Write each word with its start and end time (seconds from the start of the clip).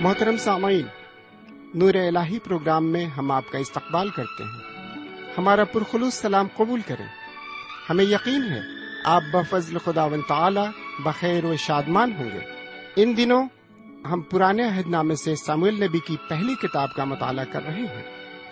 محترم 0.00 0.36
سامعین، 0.36 0.86
نور 1.74 1.94
الہی 1.94 2.38
پروگرام 2.38 2.84
میں 2.84 3.06
ہم 3.06 3.30
آپ 3.30 3.50
کا 3.52 3.58
استقبال 3.58 4.08
کرتے 4.08 4.44
ہیں۔ 4.44 4.60
ہمارا 5.38 5.64
پرخلوص 5.64 6.14
سلام 6.14 6.46
قبول 6.56 6.80
کریں۔ 6.86 7.06
ہمیں 7.90 8.04
یقین 8.04 8.42
ہے 8.42 8.60
آپ 9.04 9.22
بفضل 9.32 9.78
خدا 9.78 10.04
و 10.04 10.14
تعالی 10.28 10.60
بخیر 11.04 11.44
و 11.44 11.56
شادمان 11.56 12.12
ہوں 12.12 12.24
گے۔ 12.24 12.38
ان 12.96 13.16
دنوں 13.16 13.48
ہم 14.12 14.20
پرانے 14.20 14.64
عہد 14.64 14.86
نامے 14.86 15.16
سے 15.16 15.36
سامع 15.36 15.70
نبی 15.70 15.98
کی 15.98 16.16
پہلی 16.28 16.54
کتاب 16.54 16.94
کا 16.94 17.04
مطالعہ 17.04 17.44
کر 17.52 17.62
رہے 17.62 17.80
ہیں۔ 17.80 18.02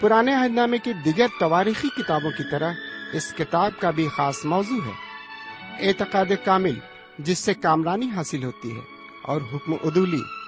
پرانے 0.00 0.35
عہد 0.35 0.50
نامے 0.50 0.79
کی 0.79 0.93
دیگر 0.93 1.26
تواریخی 1.40 1.89
کتابوں 1.89 2.31
کی 2.31 2.50
طرح 2.50 2.72
اس 3.13 3.32
کتاب 3.32 3.71
کا 3.81 3.90
بھی 3.90 4.08
خاص 4.08 4.44
موضوع 4.44 4.81
ہے۔ 4.86 4.93
اعتقاد 5.89 6.44
کامل، 6.44 6.75
جس 7.18 7.39
سے 7.39 7.54
کامرانی 7.54 8.11
حاصل 8.11 8.44
ہوتی 8.44 8.76
ہے 8.76 8.82
اور 9.22 9.40
حکم 9.54 9.72
عدولی 9.72 10.21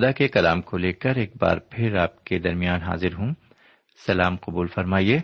خدا 0.00 0.12
کے 0.12 0.28
کلام 0.28 0.62
کو 0.62 0.78
لے 0.78 0.92
کر 0.92 1.16
ایک 1.16 1.32
بار 1.40 1.56
پھر 1.56 1.96
آپ 1.96 2.24
کے 2.24 2.38
درمیان 2.38 2.82
حاضر 2.82 3.14
ہوں۔ 3.14 3.34
سلام 4.06 4.36
قبول 4.36 4.66
فرمائیے۔ 4.66 5.18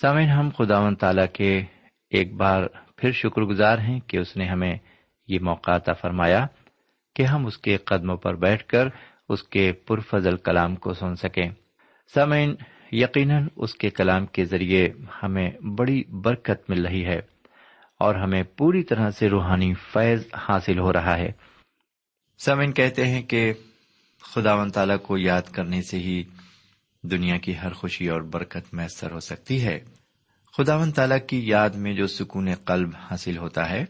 سامعین، 0.00 0.28
ہم 0.28 0.50
خدا 0.58 0.78
و 0.78 0.94
تعالی 0.94 1.22
کے 1.32 1.62
ایک 2.10 2.34
بار 2.34 2.62
پھر 2.96 3.12
شکر 3.12 3.42
گزار 3.42 3.78
ہیں 3.78 4.00
کہ 4.00 4.16
اس 4.16 4.36
نے 4.36 4.46
ہمیں 4.46 4.78
یہ 5.28 5.38
موقع 5.42 5.70
عطا 5.70 5.92
فرمایا 5.92 6.46
کہ 7.14 7.22
ہم 7.22 7.46
اس 7.46 7.58
کے 7.58 7.76
قدموں 7.76 8.16
پر 8.16 8.34
بیٹھ 8.34 8.64
کر 8.64 8.88
اس 9.28 9.42
کے 9.42 9.72
پرفضل 9.72 10.36
کلام 10.36 10.76
کو 10.76 10.94
سن 10.94 11.14
سکیں۔ 11.14 11.50
سامعین، 12.14 12.54
یقیناً 12.92 13.48
اس 13.56 13.74
کے 13.74 13.90
کلام 13.90 14.26
کے 14.26 14.44
ذریعے 14.44 14.88
ہمیں 15.22 15.50
بڑی 15.50 16.04
برکت 16.04 16.70
مل 16.70 16.86
رہی 16.86 17.04
ہے 17.04 17.20
اور 17.98 18.14
ہمیں 18.14 18.42
پوری 18.42 18.82
طرح 18.82 19.10
سے 19.10 19.28
روحانی 19.28 19.74
فیض 19.74 20.26
حاصل 20.48 20.78
ہو 20.78 20.92
رہا 20.92 21.18
ہے۔ 21.18 21.32
سمن 22.38 22.72
کہتے 22.72 23.06
ہیں 23.06 23.22
کہ 23.22 23.52
خدا 24.32 24.54
و 24.54 24.68
تعالی 24.68 24.94
کو 25.02 25.18
یاد 25.18 25.42
کرنے 25.42 25.82
سے 25.82 25.98
ہی 25.98 26.24
دنیا 27.02 27.36
کی 27.36 27.58
ہر 27.58 27.72
خوشی 27.72 28.08
اور 28.08 28.20
برکت 28.20 28.74
میسر 28.74 29.10
ہو 29.10 29.20
سکتی 29.20 29.64
ہے۔ 29.64 29.80
خدا 30.56 30.76
و 30.76 30.90
تعالی 30.90 31.14
کی 31.28 31.48
یاد 31.48 31.70
میں 31.70 31.94
جو 31.94 32.06
سکون 32.06 32.54
قلب 32.54 32.90
حاصل 33.10 33.38
ہوتا 33.38 33.70
ہے، 33.70 33.84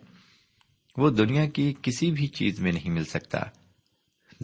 وہ 0.96 1.10
دنیا 1.10 1.46
کی 1.46 1.74
کسی 1.82 2.10
بھی 2.10 2.26
چیز 2.26 2.60
میں 2.60 2.72
نہیں 2.72 2.90
مل 2.90 3.04
سکتا۔ 3.04 3.38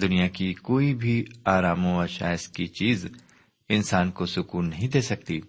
دنیا 0.00 0.28
کی 0.28 0.54
کوئی 0.54 0.94
بھی 0.94 1.24
آرام 1.44 1.86
و 1.86 2.06
شائز 2.06 2.48
کی 2.48 2.66
چیز 2.66 3.06
انسان 3.68 4.10
کو 4.10 4.26
سکون 4.26 4.68
نہیں 4.68 4.88
دے 4.88 5.00
سکتی۔ 5.00 5.40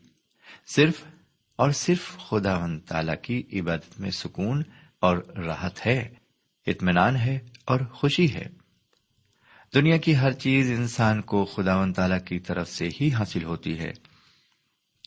صرف 0.75 1.03
اور 1.55 1.71
صرف 1.71 2.17
خدا 2.17 2.57
و 2.57 2.79
تعالی 2.79 3.11
کی 3.21 3.59
عبادت 3.59 3.99
میں 3.99 4.11
سکون 4.11 4.63
اور 4.99 5.17
راحت 5.17 5.87
ہے، 5.87 6.09
اطمینان 6.67 7.15
ہے 7.15 7.39
اور 7.65 7.79
خوشی 7.79 8.33
ہے۔ 8.33 8.62
دنیا 9.73 9.97
کی 9.97 10.17
ہر 10.17 10.31
چیز 10.31 10.71
انسان 10.71 11.21
کو 11.21 11.45
خدا 11.45 11.79
و 11.79 11.91
تعالی 11.91 12.15
کی 12.25 12.39
طرف 12.39 12.69
سے 12.69 12.89
ہی 13.01 13.13
حاصل 13.13 13.43
ہوتی 13.43 13.79
ہے، 13.79 13.91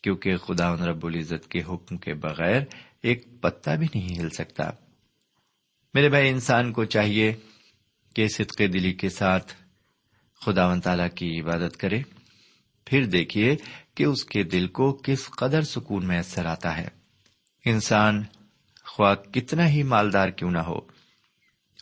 کیونکہ 0.03 0.37
خدا 0.37 0.77
رب 0.77 1.07
العزت 1.07 1.49
کے 1.49 1.63
حکم 1.69 1.97
کے 1.97 2.15
بغیر 2.15 2.61
ایک 3.03 3.41
پتا 3.41 3.75
بھی 3.75 3.87
نہیں 3.95 4.19
ہل 4.19 4.31
سکتا۔ 4.31 4.71
میرے 5.95 6.09
بھائی، 6.09 6.29
انسان 6.29 6.73
کو 6.73 6.85
چاہیے 6.85 7.35
کہ 8.15 8.29
صدق 8.29 8.59
دلی 8.59 8.93
کے 8.93 9.09
ساتھ 9.09 9.53
خدا 10.41 10.67
و 10.67 10.81
تعالی 10.81 11.09
کی 11.15 11.41
عبادت 11.41 11.77
کرے۔ 11.77 12.03
پھر 12.85 13.05
دیکھیے 13.05 13.57
کہ 13.95 14.05
اس 14.05 14.25
کے 14.25 14.43
دل 14.43 14.67
کو 14.67 14.93
کس 14.93 15.31
قدر 15.31 15.63
سکون 15.63 16.07
میسر 16.07 16.47
آتا 16.47 16.77
ہے۔ 16.77 16.89
انسان 17.65 18.23
خواہ 18.85 19.15
کتنا 19.15 19.69
ہی 19.69 19.83
مالدار 19.83 20.29
کیوں 20.29 20.51
نہ 20.51 20.59
ہو 20.59 20.96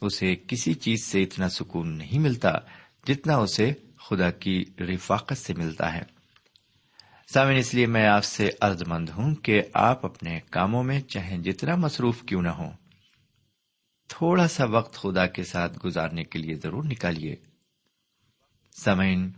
اسے 0.01 0.37
کسی 0.49 0.75
چیز 0.75 1.05
سے 1.05 1.23
اتنا 1.23 1.49
سکون 1.49 1.99
نہیں 1.99 2.19
ملتا 2.19 2.51
جتنا 3.07 3.37
اسے 3.37 3.73
خدا 3.97 4.31
کی 4.31 4.65
رفاقت 4.81 5.39
سے 5.39 5.55
ملتا 5.55 5.95
ہے۔ 5.95 6.03
سامن 7.35 7.57
اس 7.57 7.75
لیے 7.75 7.87
میں 7.87 8.07
آپ 8.07 8.25
سے 8.25 8.51
ارد 8.61 8.83
مند 8.89 9.09
ہوں 9.09 9.35
کہ 9.35 9.63
آپ 9.75 10.07
اپنے 10.07 10.41
کاموں 10.51 10.83
میں 10.83 11.01
چاہے 11.01 11.39
جتنا 11.39 11.77
مصروف 11.77 12.23
کیوں 12.23 12.43
نہ 12.43 12.49
ہو 12.49 12.71
تھوڑا 14.09 14.49
سا 14.49 14.65
وقت 14.65 14.95
خدا 14.95 15.27
کے 15.27 15.43
ساتھ 15.43 15.79
گزارنے 15.87 16.25
کے 16.25 16.39
لیے 16.39 16.55
ضرور 16.55 16.85
نکالیے۔ 16.85 17.37
سمعین 18.85 19.31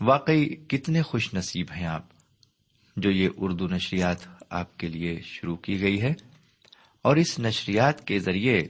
واقعی 0.00 0.46
کتنے 0.46 1.02
خوش 1.02 1.34
نصیب 1.34 1.66
ہیں 1.76 1.86
آپ 1.86 2.06
جو 2.96 3.10
یہ 3.10 3.28
اردو 3.36 3.68
نشریات 3.68 4.16
آپ 4.50 4.78
کے 4.78 4.88
لیے 4.88 5.20
شروع 5.22 5.56
کی 5.56 5.80
گئی 5.80 6.02
ہے۔ 6.02 6.14
اور 7.02 7.16
اس 7.16 7.38
نشریات 7.38 8.06
کے 8.06 8.18
ذریعے 8.18 8.60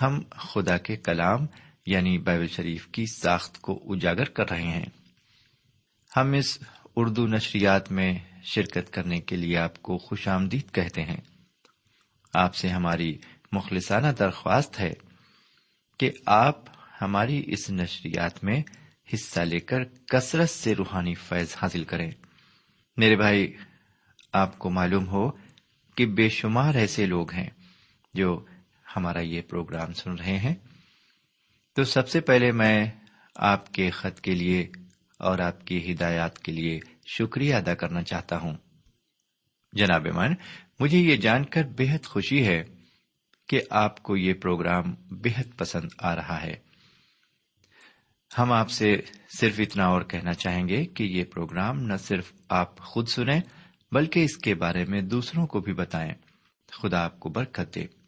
ہم 0.00 0.20
خدا 0.30 0.78
کے 0.78 0.96
کلام 0.96 1.46
یعنی 1.86 2.18
بائبل 2.18 2.46
شریف 2.46 2.88
کی 2.88 3.04
ساخت 3.06 3.60
کو 3.60 3.92
اجاگر 3.92 4.24
کر 4.24 4.50
رہے 4.50 4.62
ہیں۔ 4.62 4.86
ہم 6.16 6.32
اس 6.32 6.58
اردو 6.96 7.26
نشریات 7.26 7.92
میں 7.92 8.18
شرکت 8.44 8.92
کرنے 8.92 9.20
کے 9.20 9.36
لیے 9.36 9.58
آپ 9.58 9.82
کو 9.82 9.98
خوش 9.98 10.28
آمدید 10.28 10.74
کہتے 10.74 11.02
ہیں۔ 11.02 11.20
آپ 12.34 12.54
سے 12.54 12.68
ہماری 12.68 13.18
مخلصانہ 13.52 14.06
درخواست 14.06 14.80
ہے 14.80 14.92
کہ 15.98 16.10
آپ 16.26 16.64
ہماری 17.02 17.42
اس 17.46 17.70
نشریات 17.70 18.44
میں 18.44 18.62
حصہ 19.14 19.40
لے 19.40 19.58
کر 19.58 19.84
کثرت 19.84 20.50
سے 20.50 20.74
روحانی 20.74 21.14
فیض 21.14 21.54
حاصل 21.62 21.84
کریں۔ 21.84 22.10
میرے 22.96 23.16
بھائی، 23.16 23.56
آپ 24.32 24.58
کو 24.58 24.70
معلوم 24.70 25.08
ہو 25.08 25.30
کہ 25.96 26.06
بے 26.06 26.28
شمار 26.28 26.74
ایسے 26.74 27.06
لوگ 27.06 27.32
ہیں 27.32 27.50
جو 28.14 28.44
ہمارا 28.96 29.20
یہ 29.20 29.42
پروگرام 29.42 29.92
سن 29.92 30.12
رہے 30.12 30.38
ہیں۔ 30.38 30.54
تو 31.76 31.84
سب 31.84 32.08
سے 32.08 32.20
پہلے 32.20 32.52
میں 32.52 32.90
آپ 33.36 33.72
کے 33.72 33.90
خط 33.90 34.20
کے 34.20 34.34
لیے 34.34 34.70
اور 35.18 35.38
آپ 35.38 35.66
کی 35.66 35.92
ہدایات 35.92 36.38
کے 36.38 36.52
لیے 36.52 36.80
شکریہ 37.06 37.54
ادا 37.54 37.74
کرنا 37.74 38.02
چاہتا 38.02 38.38
ہوں۔ 38.38 38.54
جناب 39.72 40.06
من 40.06 40.34
مجھے 40.80 40.98
یہ 40.98 41.16
جان 41.16 41.44
کر 41.44 41.64
بے 41.64 41.90
حد 41.90 42.06
خوشی 42.06 42.46
ہے 42.46 42.64
کہ 43.48 43.60
آپ 43.70 44.02
کو 44.02 44.16
یہ 44.16 44.34
پروگرام 44.34 44.94
بے 45.10 45.30
حد 45.38 45.58
پسند 45.58 45.88
آ 45.98 46.16
رہا 46.16 46.42
ہے۔ 46.42 46.54
ہم 48.38 48.52
آپ 48.52 48.70
سے 48.70 49.00
صرف 49.38 49.60
اتنا 49.60 49.86
اور 49.86 50.02
کہنا 50.02 50.32
چاہیں 50.32 50.68
گے 50.68 50.84
کہ 50.84 51.02
یہ 51.02 51.24
پروگرام 51.24 51.82
نہ 51.82 51.96
صرف 51.96 52.32
آپ 52.48 52.78
خود 52.78 53.08
سنیں 53.08 53.40
بلکہ 53.92 54.24
اس 54.24 54.36
کے 54.36 54.54
بارے 54.54 54.84
میں 54.84 55.02
دوسروں 55.02 55.46
کو 55.46 55.60
بھی 55.60 55.72
بتائیں۔ 55.72 56.12
خدا 56.72 57.04
آپ 57.04 57.20
کو 57.20 57.28
برکت 57.28 57.74
دے۔ 57.74 58.01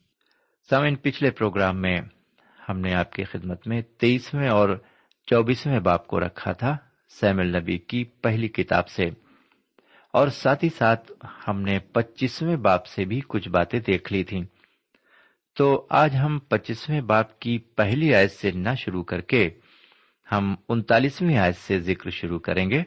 سامن 0.70 0.94
پچھلے 0.94 1.30
پروگرام 1.30 1.82
میں 1.82 2.00
ہم 2.68 2.80
نے 2.80 2.94
آپ 2.94 3.12
کی 3.12 3.24
خدمت 3.24 3.66
میں 3.66 3.82
تیئیسویں 3.82 4.48
اور 4.48 4.68
چوبیسویں 5.26 5.80
باپ 5.80 6.06
کو 6.06 6.20
رکھا 6.20 6.52
تھا 6.52 6.76
سیم 7.20 7.38
النبی 7.38 7.78
کی 7.78 8.04
پہلی 8.04 8.48
کتاب 8.48 8.88
سے۔ 8.88 9.04
اور 10.12 10.28
ساتھ 10.28 10.64
ہی 10.64 10.68
ساتھ 10.68 11.12
ہم 11.48 11.60
نے 11.60 11.78
پچیسویں 11.78 12.56
باپ 12.56 12.86
سے 12.86 13.04
بھی 13.04 13.20
کچھ 13.28 13.48
باتیں 13.48 13.80
دیکھ 13.80 14.12
لی 14.12 14.24
تھی 14.24 14.42
تو 15.56 15.86
آج 15.90 16.16
ہم 16.16 16.38
پچیسویں 16.38 17.00
باپ 17.00 17.38
کی 17.38 17.58
پہلی 17.58 18.14
آیت 18.14 18.32
سے 18.32 18.50
نہ 18.50 18.74
شروع 18.78 19.02
کر 19.02 19.20
کے 19.20 19.50
ہم 20.32 20.54
انتالیسویں 20.68 21.38
آیت 21.38 21.56
سے 21.56 21.80
ذکر 21.80 22.10
شروع 22.10 22.38
کریں 22.38 22.70
گے 22.70 22.82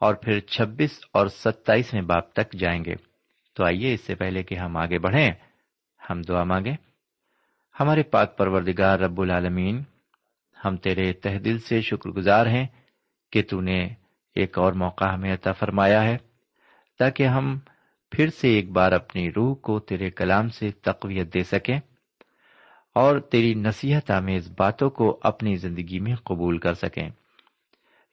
اور 0.00 0.14
پھر 0.14 0.40
چھبیس 0.40 1.00
اور 1.12 1.26
ستائیسویں 1.26 2.02
باپ 2.02 2.32
تک 2.32 2.52
جائیں 2.52 2.84
گے۔ 2.84 2.94
تو 3.54 3.64
آئیے 3.64 3.94
اس 3.94 4.00
سے 4.00 4.14
پہلے 4.14 4.42
کہ 4.42 4.54
ہم 4.54 4.76
آگے 4.76 4.98
بڑھیں، 4.98 5.30
ہم 6.10 6.22
دعا 6.22 6.44
مانگیں۔ 6.44 6.76
ہمارے 7.80 8.02
پاک 8.02 8.38
پروردگار 8.38 8.98
رب 8.98 9.20
العالمین، 9.20 9.82
ہم 10.64 10.76
تیرے 10.76 11.12
تہ 11.12 11.28
دل 11.28 11.58
سے 11.58 11.80
شکر 11.80 12.10
گزار 12.10 12.46
ہیں 12.46 12.66
کہ 13.32 13.42
تو 13.50 13.60
نے 13.60 13.88
ایک 14.34 14.58
اور 14.58 14.72
موقع 14.72 15.04
ہمیں 15.04 15.34
عطا 15.34 15.52
فرمایا 15.52 16.04
ہے، 16.04 16.16
تاکہ 16.98 17.26
ہم 17.26 17.58
پھر 18.10 18.28
سے 18.28 18.48
ایک 18.48 18.70
بار 18.70 18.92
اپنی 18.92 19.32
روح 19.32 19.54
کو 19.54 19.80
تیرے 19.80 20.10
کلام 20.10 20.48
سے 20.48 20.70
تقویت 20.70 21.34
دے 21.34 21.42
سکیں 21.42 21.80
اور 22.94 23.18
تیری 23.18 23.54
نصیحت 23.54 24.10
آمیز 24.10 24.52
باتوں 24.58 24.90
کو 24.90 25.20
اپنی 25.22 25.56
زندگی 25.56 26.00
میں 26.00 26.14
قبول 26.14 26.58
کر 26.58 26.74
سکیں۔ 26.74 27.10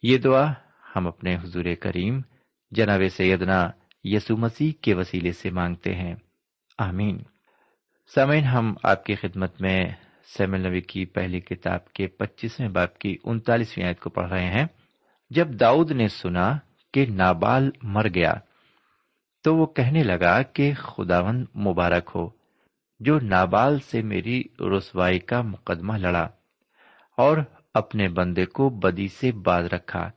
یہ 0.04 0.18
دعا 0.18 0.54
ہم 0.96 1.08
اپنے 1.08 1.36
حضور 1.36 1.66
کریم 1.82 2.22
جناب 2.72 3.02
سیدنا 3.12 3.70
یسو 4.04 4.38
مسیح 4.38 4.72
کے 4.82 4.94
وسیلے 4.94 5.32
سے 5.32 5.50
مانگتے 5.50 5.96
ہیں۔ 5.96 6.16
آمین۔ 6.78 7.35
سامعین، 8.14 8.44
ہم 8.44 8.74
آپ 8.84 9.06
کی 9.06 9.16
خدمت 9.16 9.62
میں 9.62 9.86
سیم 10.38 10.54
النبی 10.54 10.82
کی 10.82 11.06
پہلی 11.06 11.40
کتاب 11.40 11.94
کے 11.94 12.08
پچیسویں 12.08 12.70
باپ 12.70 12.98
کی 12.98 13.18
انتالیسویں 13.24 13.86
آیت 13.88 14.00
کو 14.00 14.10
پڑھ 14.10 14.30
رہے 14.30 14.46
ہیں۔ 14.46 14.66
جب 15.30 15.48
داؤد 15.60 15.92
نے 15.92 16.08
سنا 16.08 16.58
کہ 16.94 17.06
نابال 17.10 17.70
مر 17.84 18.08
گیا، 18.16 18.34
تو 19.44 19.56
وہ 19.56 19.66
کہنے 19.66 20.04
لگا 20.04 20.42
کہ 20.42 20.74
خداون 20.74 21.46
مبارک 21.56 22.12
ہو، 22.16 22.30
جو 23.00 23.20
نابال 23.20 23.80
سے 23.80 24.02
میری 24.02 24.44
رسوائی 24.78 25.20
کا 25.20 25.42
مقدمہ 25.42 25.98
لڑا 25.98 26.28
اور 27.18 27.38
اپنے 27.74 28.08
بندے 28.08 28.46
کو 28.46 28.70
بدی 28.70 29.08
سے 29.08 29.32
باز 29.32 29.66
رکھا 29.66 30.10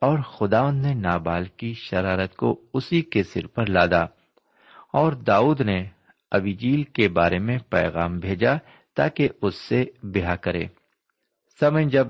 اور 0.00 0.18
خداون 0.18 0.76
نے 0.76 0.94
نابال 0.94 1.44
کی 1.44 1.74
شرارت 1.74 2.36
کو 2.36 2.60
اسی 2.74 3.02
کے 3.02 3.22
سر 3.22 3.46
پر 3.46 3.66
لادا 3.66 4.02
اور 4.92 5.12
داؤد 5.12 5.60
نے 5.60 5.84
ابیجیل 6.30 6.82
کے 6.82 7.08
بارے 7.08 7.38
میں 7.38 7.58
پیغام 7.58 8.18
بھیجا 8.18 8.54
تاکہ 8.96 9.28
اس 9.42 9.54
سے 9.54 9.84
بیاہ 10.02 10.36
کرے۔ 10.36 10.64
سمے 11.60 11.84
جب 11.84 12.08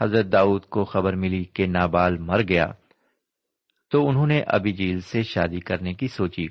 حضرت 0.00 0.32
داؤد 0.32 0.64
کو 0.64 0.84
خبر 0.84 1.12
ملی 1.12 1.44
کہ 1.44 1.66
نابال 1.66 2.18
مر 2.18 2.42
گیا، 2.48 2.72
تو 3.90 4.08
انہوں 4.08 4.26
نے 4.26 4.40
ابیجیل 4.40 5.00
سے 5.00 5.22
شادی 5.22 5.60
کرنے 5.60 5.94
کی 5.94 6.08
سوچی۔ 6.08 6.46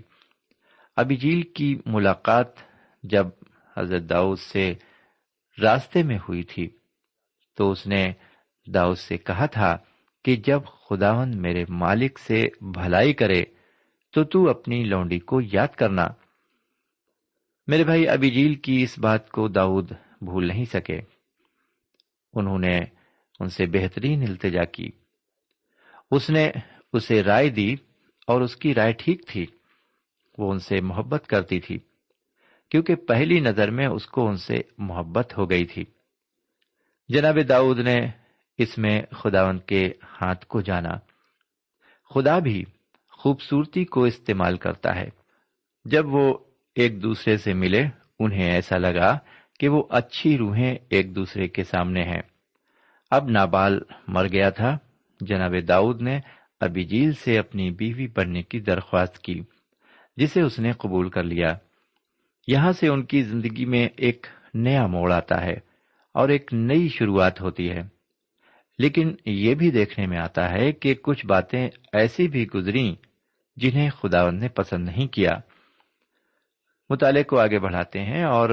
ابیجیل 0.98 1.42
کی 1.42 1.80
ملاقات 1.86 2.48
جب 3.04 3.28
حضرت 3.78 4.04
داؤد 4.10 4.40
سے 4.40 4.74
راستے 5.62 6.04
میں 6.04 6.18
ہوئی 6.18 6.44
تھی، 6.44 6.70
تو 7.58 7.72
اس 7.72 7.88
نے 7.88 8.14
داؤد 8.74 8.98
سے 8.98 9.18
کہا 9.18 9.46
تھا 9.46 9.78
کہ 10.26 10.36
جب 10.36 10.60
خداون 10.66 11.42
میرے 11.42 11.66
مالک 11.70 12.20
سے 12.20 12.48
بھلائی 12.62 13.14
کرے، 13.14 13.44
تو 14.14 14.24
تو 14.24 14.50
اپنی 14.50 14.84
لونڈی 14.84 15.20
کو 15.20 15.42
یاد 15.42 15.68
کرنا۔ 15.68 16.08
میرے 17.68 17.84
بھائی، 17.84 18.08
ابھی 18.08 18.30
جیل 18.30 18.56
کی 18.56 18.84
اس 18.84 19.00
بات 19.00 19.32
کو 19.32 19.48
داؤد 19.48 19.92
بھول 20.22 20.48
نہیں 20.48 20.66
سکے۔ 20.66 21.02
انہوں 22.34 22.60
نے 22.60 22.80
ان 23.40 23.50
سے 23.50 23.66
بہترین 23.66 24.24
التجا 24.24 24.64
کی۔ 24.64 24.90
اس 26.12 26.30
نے 26.30 26.52
اسے 26.94 27.24
رائے 27.24 27.50
دی 27.50 27.76
اور 28.28 28.42
اس 28.42 28.56
کی 28.56 28.76
رائے 28.76 28.94
ٹھیک 28.94 29.28
تھی۔ 29.28 29.46
وہ 30.38 30.52
ان 30.52 30.60
سے 30.60 30.82
محبت 30.82 31.28
کرتی 31.28 31.60
تھی، 31.60 31.80
کیونکہ 32.70 32.96
پہلی 32.96 33.40
نظر 33.40 33.72
میں 33.72 33.88
اس 33.88 34.08
کو 34.08 34.28
ان 34.28 34.38
سے 34.38 34.62
محبت 34.78 35.38
ہو 35.38 35.50
گئی 35.50 35.66
تھی۔ 35.66 35.86
جناب 37.08 37.38
داؤد 37.50 37.80
نے 37.80 38.08
اس 38.58 38.78
میں 38.78 39.02
خداون 39.12 39.60
کے 39.60 39.94
ہاتھ 40.22 40.46
کو 40.46 40.62
جانا۔ 40.62 40.98
خدا 42.16 42.40
بھی 42.40 42.66
خوبصورتی 43.10 43.86
کو 43.86 44.04
استعمال 44.04 44.58
کرتا 44.58 44.96
ہے۔ 44.96 45.10
جب 45.86 46.06
وہ 46.08 46.45
ایک 46.76 47.04
دوسرے 47.04 47.38
سے 47.38 47.54
ملے، 47.54 47.86
انہیں 48.20 48.52
ایسا 48.52 48.78
لگا 48.78 49.18
کہ 49.60 49.70
وہ 49.70 49.84
اچھی 49.90 50.38
روحیں 50.38 50.76
ایک 50.90 51.16
دوسرے 51.16 51.48
کے 51.48 51.64
سامنے 51.64 52.04
ہیں۔ 52.04 52.22
اب 53.12 53.30
نابال 53.30 53.80
مر 54.08 54.28
گیا 54.32 54.50
تھا۔ 54.50 54.78
جناب 55.22 55.54
داؤد 55.68 56.02
نے 56.02 56.20
ابیجیل 56.60 57.14
سے 57.14 57.38
اپنی 57.38 57.72
بیوی 57.72 58.08
بننے 58.08 58.44
کی 58.44 58.60
درخواست 58.60 59.20
کی، 59.20 59.42
جسے 60.18 60.42
اس 60.42 60.60
نے 60.60 60.72
قبول 60.72 61.10
کر 61.10 61.24
لیا۔ 61.24 61.58
یہاں 62.48 62.72
سے 62.72 62.88
ان 62.88 63.04
کی 63.04 63.24
زندگی 63.24 63.66
میں 63.66 63.90
ایک 63.98 64.28
نیا 64.54 64.88
موڑ 64.88 65.14
آتا 65.14 65.46
ہے 65.46 65.54
اور 66.14 66.30
ایک 66.30 66.54
نئی 66.54 66.90
شروعات 66.90 67.42
ہوتی 67.42 67.70
ہے۔ 67.70 67.82
لیکن 68.80 69.16
یہ 69.26 69.56
بھی 69.56 69.72
دیکھنے 69.72 70.06
میں 70.08 70.18
آتا 70.18 70.52
ہے 70.52 70.72
کہ 70.72 70.94
کچھ 70.94 71.26
باتیں 71.26 71.70
ایسی 71.94 72.28
بھی 72.28 72.48
گزری 72.56 72.96
جنہیں 73.56 73.90
خداون 73.90 74.40
نے 74.40 74.48
پسند 74.48 74.86
نہیں 74.86 75.08
کیا۔ 75.08 75.32
مطالعے 76.90 77.24
کو 77.24 77.40
آگے 77.40 77.60
بڑھاتے 77.60 78.02
ہیں 78.02 78.24
اور 78.24 78.50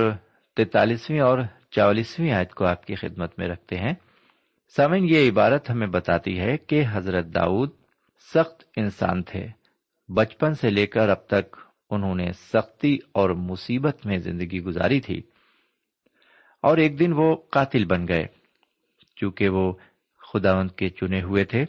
تینتالیسویں 0.56 1.20
اور 1.20 1.38
چوالیسویں 1.70 2.32
آیت 2.32 2.54
کو 2.54 2.64
آپ 2.64 2.86
کی 2.86 2.94
خدمت 2.94 3.38
میں 3.38 3.48
رکھتے 3.48 3.76
ہیں۔ 3.76 3.94
سمن 4.76 5.04
یہ 5.04 5.30
عبارت 5.30 5.70
ہمیں 5.70 5.86
بتاتی 5.86 6.40
ہے 6.40 6.56
کہ 6.56 6.82
حضرت 6.90 7.26
داؤد 7.26 7.70
سخت 8.34 8.64
انسان 8.76 9.22
تھے۔ 9.22 9.46
بچپن 10.08 10.54
سے 10.54 10.70
لے 10.70 10.86
کر 10.86 11.08
اب 11.08 11.26
تک 11.26 11.56
انہوں 11.90 12.14
نے 12.14 12.32
سختی 12.32 12.98
اور 13.12 13.30
مصیبت 13.30 14.06
میں 14.06 14.18
زندگی 14.18 14.60
گزاری 14.60 15.00
تھی۔ 15.00 15.22
اور 16.62 16.78
ایک 16.78 16.98
دن 16.98 17.12
وہ 17.12 17.36
قاتل 17.50 17.84
بن 17.84 18.08
گئے، 18.08 18.26
چونکہ 19.16 19.48
وہ 19.48 19.72
خداوند 20.32 20.70
کے 20.70 20.88
چنے 20.88 21.22
ہوئے 21.22 21.44
تھے۔ 21.44 21.64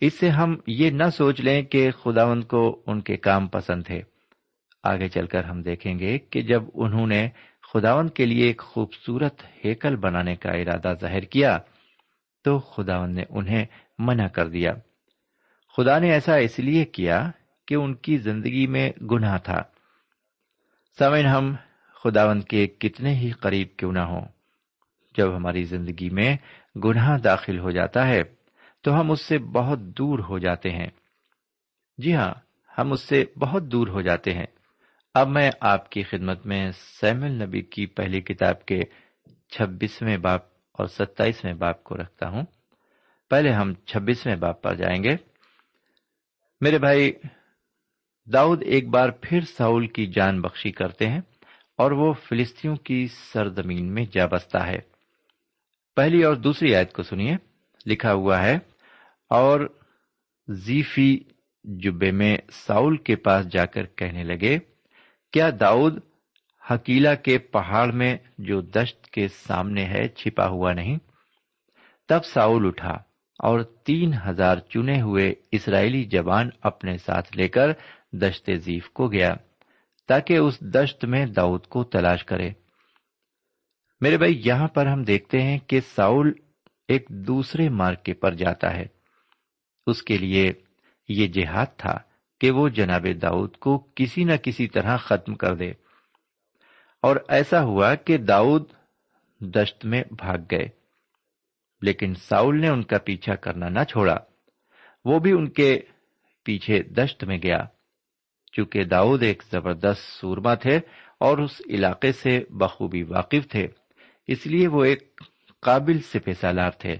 اس 0.00 0.14
سے 0.14 0.28
ہم 0.28 0.56
یہ 0.66 0.90
نہ 0.90 1.10
سوچ 1.10 1.40
لیں 1.40 1.62
کہ 1.62 1.90
خداوند 1.90 2.44
کو 2.44 2.82
ان 2.86 3.00
کے 3.00 3.16
کام 3.16 3.46
پسند 3.46 3.82
تھے۔ 3.82 4.02
آگے 4.82 5.08
چل 5.08 5.26
کر 5.26 5.44
ہم 5.44 5.62
دیکھیں 5.62 5.98
گے 5.98 6.18
کہ 6.18 6.42
جب 6.42 6.62
انہوں 6.74 7.06
نے 7.06 7.28
خداوند 7.72 8.10
کے 8.10 8.26
لیے 8.26 8.46
ایک 8.46 8.62
خوبصورت 8.62 9.42
ہیکل 9.64 9.96
بنانے 9.96 10.36
کا 10.36 10.50
ارادہ 10.50 10.92
ظاہر 11.00 11.20
کیا، 11.20 11.58
تو 12.44 12.58
خداوند 12.58 13.14
نے 13.14 13.24
انہیں 13.30 13.64
منع 13.98 14.26
کر 14.26 14.48
دیا۔ 14.48 14.72
خدا 15.76 15.98
نے 15.98 16.12
ایسا 16.12 16.36
اس 16.36 16.58
لیے 16.58 16.84
کیا 16.84 17.30
کہ 17.66 17.74
ان 17.74 17.94
کی 17.94 18.16
زندگی 18.16 18.66
میں 18.66 18.90
گناہ 19.10 19.38
تھا۔ 19.38 19.62
سمن 20.98 21.26
ہم 21.26 21.54
خداوند 22.04 22.42
کے 22.42 22.66
کتنے 22.66 23.14
ہی 23.14 23.30
قریب 23.30 23.68
کیوں 23.76 23.92
نہ 23.92 23.98
ہوں۔ 23.98 24.24
جب 25.16 25.36
ہماری 25.36 25.64
زندگی 25.64 26.10
میں 26.10 26.36
گناہ 26.84 27.18
داخل 27.18 27.58
ہو 27.58 27.70
جاتا 27.70 28.06
ہے، 28.06 28.22
تو 28.82 29.00
ہم 29.00 29.10
اس 29.10 29.20
سے 29.20 29.38
بہت 29.38 29.78
دور 29.78 30.18
ہو 30.18 30.38
جاتے 30.38 30.70
ہیں۔ 30.70 30.88
جی 31.98 32.14
ہاں 32.14 32.34
ہم 32.78 32.92
اس 32.92 33.00
سے 33.00 33.24
بہت 33.38 33.62
دور 33.62 33.88
ہو 33.88 34.00
جاتے 34.00 34.34
ہیں۔ 34.34 34.46
اب 35.14 35.28
میں 35.28 35.50
آپ 35.60 35.90
کی 35.90 36.02
خدمت 36.02 36.46
میں 36.46 36.70
سیمل 37.00 37.30
نبی 37.30 37.62
کی 37.62 37.86
پہلی 37.86 38.20
کتاب 38.20 38.64
کے 38.64 38.80
چھبیسویں 39.48 40.16
باپ 40.16 40.42
اور 40.72 40.86
ستائیسویں 40.86 41.54
باپ 41.54 41.84
کو 41.84 41.96
رکھتا 41.96 42.28
ہوں۔ 42.28 42.42
پہلے 43.30 43.52
ہم 43.52 43.74
چھبیسویں 43.74 44.36
باپ 44.36 44.62
پر 44.62 44.74
جائیں 44.74 45.04
گے۔ 45.04 45.16
میرے 46.60 46.78
بھائی، 46.78 47.12
داؤد 48.32 48.62
ایک 48.62 48.88
بار 48.88 49.08
پھر 49.08 49.40
ساؤل 49.40 49.86
کی 49.86 50.06
جان 50.06 50.40
بخشی 50.40 50.72
کرتے 50.72 51.08
ہیں 51.08 51.20
اور 51.76 51.90
وہ 51.90 52.12
فلسطینوں 52.12 52.76
کی 52.76 53.06
سرزمین 53.06 53.94
میں 53.94 54.06
جا 54.12 54.26
بستا 54.26 54.66
ہے۔ 54.66 54.78
پہلی 55.96 56.22
اور 56.22 56.34
دوسری 56.34 56.74
آیت 56.74 56.92
کو 56.92 57.02
سنیے۔ 57.02 57.36
لکھا 57.86 58.12
ہوا 58.12 58.42
ہے، 58.42 58.58
اور 59.30 59.60
زیفی 60.48 61.18
جبے 61.64 62.10
میں 62.10 62.36
ساؤل 62.52 62.96
کے 62.96 63.16
پاس 63.16 63.46
جا 63.48 63.64
کر 63.64 63.86
کہنے 63.86 64.24
لگے 64.24 64.58
کیا 65.38 65.50
داؤد 65.60 65.98
حکیلا 66.70 67.14
کے 67.14 67.38
پہاڑ 67.38 67.92
میں 67.92 68.16
جو 68.38 68.60
دشت 68.60 69.06
کے 69.06 69.28
سامنے 69.28 69.84
ہے 69.84 70.08
چھپا 70.08 70.46
ہوا 70.46 70.72
نہیں؟ 70.72 70.98
تب 72.08 72.24
ساؤل 72.24 72.66
اٹھا 72.66 72.92
اور 73.38 73.60
تین 73.60 74.14
ہزار 74.28 74.58
چنے 74.58 75.00
ہوئے 75.00 75.34
اسرائیلی 75.52 76.04
جوان 76.04 76.50
اپنے 76.62 76.98
ساتھ 76.98 77.36
لے 77.36 77.48
کر 77.48 77.70
دشت 78.12 78.50
زیف 78.56 78.90
کو 78.90 79.08
گیا، 79.08 79.34
تاکہ 80.08 80.36
اس 80.36 80.60
دشت 80.60 81.04
میں 81.04 81.26
داؤد 81.26 81.66
کو 81.66 81.84
تلاش 81.84 82.24
کرے۔ 82.24 82.50
میرے 84.00 84.18
بھائی، 84.18 84.42
یہاں 84.44 84.68
پر 84.68 84.86
ہم 84.86 85.02
دیکھتے 85.02 85.42
ہیں 85.42 85.58
کہ 85.58 85.80
ساؤل 85.80 86.32
ایک 86.88 87.06
دوسرے 87.08 87.68
مارکے 87.68 88.14
پر 88.14 88.34
جاتا 88.34 88.74
ہے۔ 88.74 88.86
اس 89.86 90.02
کے 90.02 90.18
لیے 90.18 90.52
یہ 91.08 91.26
جہاد 91.26 91.66
تھا۔ 91.76 92.07
کہ 92.40 92.50
وہ 92.50 92.68
جناب 92.68 93.06
داؤد 93.22 93.56
کو 93.56 93.86
کسی 93.94 94.24
نہ 94.24 94.36
کسی 94.36 94.68
طرح 94.68 94.96
ختم 94.96 95.34
کر 95.34 95.54
دے۔ 95.54 95.72
اور 97.02 97.16
ایسا 97.28 97.62
ہوا 97.62 97.94
کہ 97.94 98.16
داؤد 98.16 98.64
دشت 99.40 99.84
میں 99.84 100.02
بھاگ 100.10 100.38
گئے، 100.50 100.68
لیکن 101.82 102.14
ساؤل 102.14 102.60
نے 102.60 102.68
ان 102.68 102.82
کا 102.82 102.98
پیچھا 102.98 103.34
کرنا 103.34 103.68
نہ 103.68 103.84
چھوڑا۔ 103.84 104.16
وہ 105.04 105.18
بھی 105.18 105.32
ان 105.32 105.50
کے 105.50 105.80
پیچھے 106.44 106.82
دشت 106.82 107.24
میں 107.24 107.38
گیا، 107.42 107.64
چونکہ 108.52 108.84
داؤد 108.84 109.22
ایک 109.22 109.42
زبردست 109.50 110.02
سورما 110.20 110.54
تھے 110.54 110.76
اور 111.20 111.38
اس 111.38 111.62
علاقے 111.70 112.12
سے 112.12 112.44
بخوبی 112.50 113.02
واقف 113.02 113.48
تھے، 113.48 113.68
اس 114.26 114.46
لیے 114.46 114.68
وہ 114.68 114.84
ایک 114.84 115.20
قابل 115.60 116.00
سپہ 116.00 116.32
سالار 116.40 116.70
تھے۔ 116.70 116.96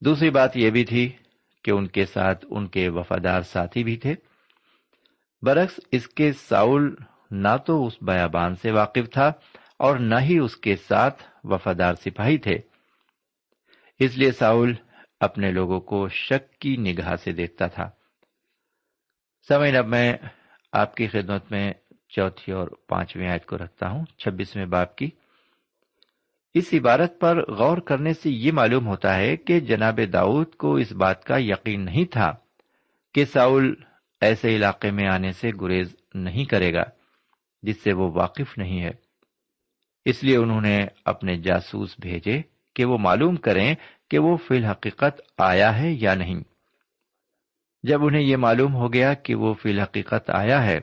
دوسری 0.00 0.30
بات 0.30 0.56
یہ 0.56 0.70
بھی 0.70 0.84
تھی 0.84 1.12
کہ 1.64 1.70
ان 1.70 1.86
کے 1.86 2.06
ساتھ 2.06 2.46
ان 2.50 2.66
کے 2.66 2.88
وفادار 2.88 3.42
ساتھی 3.42 3.84
بھی 3.84 3.96
تھے۔ 3.96 4.14
برعکس، 5.42 5.80
اس 5.92 6.08
کے 6.08 6.32
ساؤل 6.32 6.94
نہ 7.30 7.56
تو 7.66 7.86
اس 7.86 7.92
بیابان 8.02 8.54
سے 8.54 8.70
واقف 8.70 9.10
تھا 9.12 9.32
اور 9.76 9.96
نہ 9.96 10.14
ہی 10.20 10.38
اس 10.38 10.56
کے 10.56 10.76
ساتھ 10.76 11.22
وفادار 11.44 11.94
سپاہی 11.94 12.38
تھے۔ 12.38 12.58
اس 13.98 14.18
لیے 14.18 14.32
ساؤل 14.32 14.74
اپنے 15.20 15.52
لوگوں 15.52 15.80
کو 15.80 16.08
شک 16.08 16.60
کی 16.60 16.76
نگاہ 16.76 17.16
سے 17.16 17.32
دیکھتا 17.32 17.66
تھا۔ 17.66 17.90
سمین 19.48 19.76
اب 19.76 19.86
میں 19.86 20.16
آپ 20.72 20.96
کی 20.96 21.06
خدمت 21.06 21.52
میں 21.52 21.72
چوتھی 22.08 22.52
اور 22.52 22.68
پانچویں 22.88 23.28
آیت 23.28 23.46
کو 23.46 23.58
رکھتا 23.58 23.88
ہوں، 23.88 24.04
چھبیسویں 24.18 24.66
باپ 24.66 24.96
کی۔ 24.96 25.10
اس 26.54 26.74
عبارت 26.74 27.20
پر 27.20 27.52
غور 27.52 27.78
کرنے 27.78 28.12
سے 28.12 28.30
یہ 28.30 28.52
معلوم 28.52 28.86
ہوتا 28.86 29.16
ہے 29.16 29.36
کہ 29.36 29.60
جناب 29.60 30.00
داؤد 30.12 30.54
کو 30.54 30.74
اس 30.74 30.92
بات 30.92 31.24
کا 31.24 31.36
یقین 31.38 31.84
نہیں 31.84 32.04
تھا 32.04 32.32
کہ 33.14 33.24
ساؤل 33.24 33.74
ایسے 34.20 34.56
علاقے 34.56 34.90
میں 34.90 35.06
آنے 35.08 35.32
سے 35.32 35.50
گریز 35.60 35.96
نہیں 36.14 36.44
کرے 36.44 36.74
گا، 36.74 36.82
جس 37.62 37.82
سے 37.82 37.92
وہ 37.92 38.10
واقف 38.12 38.58
نہیں 38.58 38.82
ہے۔ 38.82 38.90
اس 40.04 40.24
لیے 40.24 40.36
انہوں 40.36 40.60
نے 40.60 40.78
اپنے 41.04 41.36
جاسوس 41.36 41.94
بھیجے 41.98 42.42
کہ 42.74 42.84
وہ 42.84 42.98
معلوم 42.98 43.36
کریں 43.36 43.74
کہ 44.10 44.18
وہ 44.18 44.36
فی 44.36 44.56
الحقیقت 44.56 45.20
آیا 45.38 45.78
ہے 45.78 45.92
یا 45.92 46.14
نہیں۔ 46.14 46.40
جب 47.82 48.04
انہیں 48.04 48.22
یہ 48.22 48.36
معلوم 48.36 48.74
ہو 48.74 48.92
گیا 48.92 49.14
کہ 49.14 49.34
وہ 49.34 49.54
فی 49.54 49.70
الحقیقت 49.70 50.30
آیا 50.30 50.66
ہے، 50.66 50.80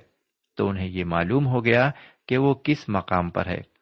تو 0.57 0.69
انہیں 0.69 0.87
یہ 0.87 1.03
معلوم 1.05 1.47
ہو 1.47 1.65
گیا 1.65 1.91
کہ 2.27 2.37
وہ 2.37 2.53
کس 2.53 2.89
مقام 2.89 3.29
پر 3.29 3.47
ہے۔ 3.47 3.76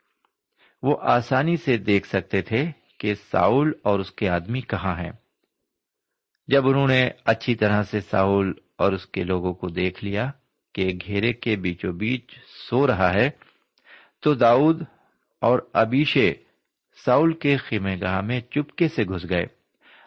وہ 0.85 0.97
آسانی 1.01 1.57
سے 1.57 1.77
دیکھ 1.77 2.07
سکتے 2.07 2.41
تھے 2.41 2.71
کہ 2.97 3.13
ساؤل 3.13 3.71
اور 3.83 3.99
اس 3.99 4.11
کے 4.11 4.29
آدمی 4.29 4.61
کہاں 4.61 4.95
ہیں۔ 4.97 5.11
جب 6.47 6.67
انہوں 6.67 6.87
نے 6.87 7.09
اچھی 7.25 7.55
طرح 7.55 7.83
سے 7.83 7.99
ساؤل 7.99 8.53
اور 8.77 8.93
اس 8.93 9.05
کے 9.05 9.23
لوگوں 9.23 9.53
کو 9.53 9.67
دیکھ 9.67 10.03
لیا 10.03 10.31
کہ 10.73 10.93
گھیرے 11.05 11.33
کے 11.33 11.55
بیچوں 11.55 11.93
بیچ 11.93 12.31
سو 12.69 12.87
رہا 12.87 13.13
ہے، 13.13 13.29
تو 14.19 14.33
داؤد 14.33 14.81
اور 15.41 15.59
ابیشے 15.73 16.33
ساؤل 17.05 17.33
کے 17.33 17.57
خیمے 17.57 18.01
گاہ 18.01 18.21
میں 18.21 18.41
چپکے 18.41 18.87
سے 18.87 19.03
گھس 19.03 19.29
گئے 19.29 19.45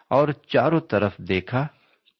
اور 0.09 0.27
چاروں 0.47 0.79
طرف 0.79 1.17
دیکھا 1.17 1.67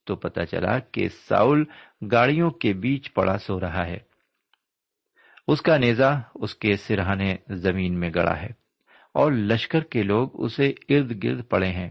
تو 0.03 0.15
پتا 0.15 0.45
چلا 0.45 0.79
کہ 0.79 1.09
ساؤل 1.09 1.63
گاڑیوں 2.11 2.51
کے 2.51 2.73
بیچ 2.73 3.13
پڑا 3.13 3.37
سو 3.37 3.59
رہا 3.59 3.87
ہے۔ 3.87 4.08
اس 5.51 5.61
کا 5.61 5.77
نیزا 5.77 6.19
اس 6.35 6.55
کے 6.55 6.75
سرہانے 6.75 7.35
زمین 7.49 7.99
میں 7.99 8.09
گڑا 8.15 8.41
ہے 8.41 8.47
اور 9.13 9.31
لشکر 9.31 9.83
کے 9.83 10.03
لوگ 10.03 10.29
اسے 10.33 10.73
ارد 10.89 11.23
گرد 11.23 11.49
پڑے 11.49 11.67
ہیں۔ 11.67 11.89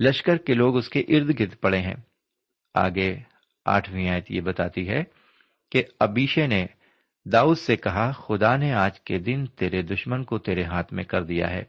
لشکر 0.00 0.36
کے 0.36 0.54
لوگ 0.54 0.76
اس 0.76 0.88
کے 0.88 1.00
ارد 1.00 1.40
گرد 1.40 1.60
پڑے 1.60 1.78
ہیں۔ 1.78 1.94
آگے 2.74 3.16
آٹھویں 3.64 4.08
آیت 4.08 4.30
یہ 4.30 4.40
بتاتی 4.40 4.88
ہے 4.88 5.04
کہ 5.70 5.82
ابیشے 6.00 6.46
نے 6.46 6.66
داؤد 7.24 7.58
سے 7.58 7.76
کہا، 7.76 8.12
خدا 8.12 8.56
نے 8.56 8.72
آج 8.72 9.00
کے 9.00 9.18
دن 9.18 9.46
تیرے 9.46 9.82
دشمن 9.82 10.24
کو 10.24 10.38
تیرے 10.38 10.64
ہاتھ 10.64 10.92
میں 10.92 11.04
کر 11.04 11.22
دیا 11.22 11.50
ہے۔ 11.50 11.64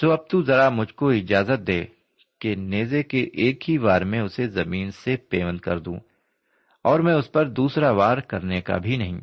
سو 0.00 0.12
اب 0.12 0.28
تو 0.28 0.42
ذرا 0.42 0.68
مجھ 0.68 0.94
کو 0.94 1.08
اجازت 1.08 1.66
دے 1.66 1.84
کہ 2.40 2.54
نیزے 2.54 3.02
کے 3.02 3.28
ایک 3.32 3.70
ہی 3.70 3.78
وار 3.78 4.00
میں 4.00 4.20
اسے 4.20 4.48
زمین 4.48 4.90
سے 4.90 5.16
پیون 5.16 5.58
کر 5.58 5.78
دوں۔ 5.78 5.96
اور 6.86 7.00
میں 7.00 7.14
اس 7.14 7.32
پر 7.32 7.48
دوسرا 7.48 7.90
وار 7.90 8.18
کرنے 8.18 8.60
کا 8.60 8.78
بھی 8.78 8.96
نہیں۔ 8.96 9.20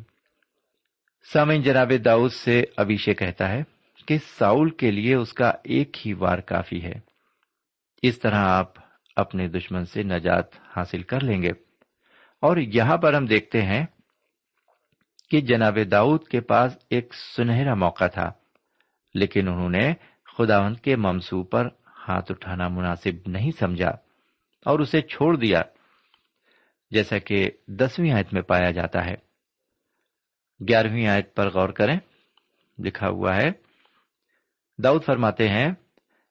سامن 1.32 1.62
جناب 1.62 1.92
داؤد 2.04 2.32
سے 2.32 2.64
ابیشے 2.76 3.14
کہتا 3.14 3.48
ہے 3.48 3.62
کہ 4.06 4.18
ساؤل 4.38 4.70
کے 4.70 4.90
لیے 4.90 5.14
اس 5.14 5.32
کا 5.32 5.52
ایک 5.64 6.06
ہی 6.06 6.12
وار 6.12 6.38
کافی 6.38 6.82
ہے۔ 6.82 6.92
اس 8.02 8.18
طرح 8.18 8.36
آپ 8.36 8.72
اپنے 9.16 9.48
دشمن 9.48 9.84
سے 9.84 10.02
نجات 10.02 10.44
حاصل 10.76 11.02
کر 11.02 11.22
لیں 11.22 11.42
گے۔ 11.42 11.50
اور 12.40 12.56
یہاں 12.56 12.96
پر 12.96 13.14
ہم 13.14 13.26
دیکھتے 13.26 13.62
ہیں 13.62 13.86
کہ 15.30 15.40
جناب 15.40 15.78
داؤد 15.90 16.24
کے 16.24 16.40
پاس 16.40 16.76
ایک 16.90 17.14
سنہرا 17.36 17.74
موقع 17.74 18.06
تھا، 18.06 18.32
لیکن 19.14 19.48
انہوں 19.48 19.70
نے 19.70 19.94
خداوند 20.38 20.76
کے 20.76 20.96
ممسو 20.96 21.42
پر 21.42 21.68
ہاتھ 22.08 22.32
اٹھانا 22.32 22.68
مناسب 22.68 23.28
نہیں 23.28 23.50
سمجھا 23.58 23.90
اور 24.64 24.78
اسے 24.78 25.00
چھوڑ 25.00 25.36
دیا۔ 25.36 25.62
جیسا 26.90 27.18
کہ 27.18 27.50
دسویں 27.68 28.12
آیت 28.12 28.32
میں 28.32 28.42
پایا 28.42 28.70
جاتا 28.70 29.04
ہے۔ 29.06 29.14
گیارہویں 30.68 31.06
آیت 31.06 31.34
پر 31.34 31.50
غور 31.50 31.68
کریں، 31.68 31.98
لکھا 32.78 33.08
ہوا 33.08 33.36
ہے، 33.36 33.50
داؤد 34.78 35.04
فرماتے 35.04 35.48
ہیں 35.48 35.72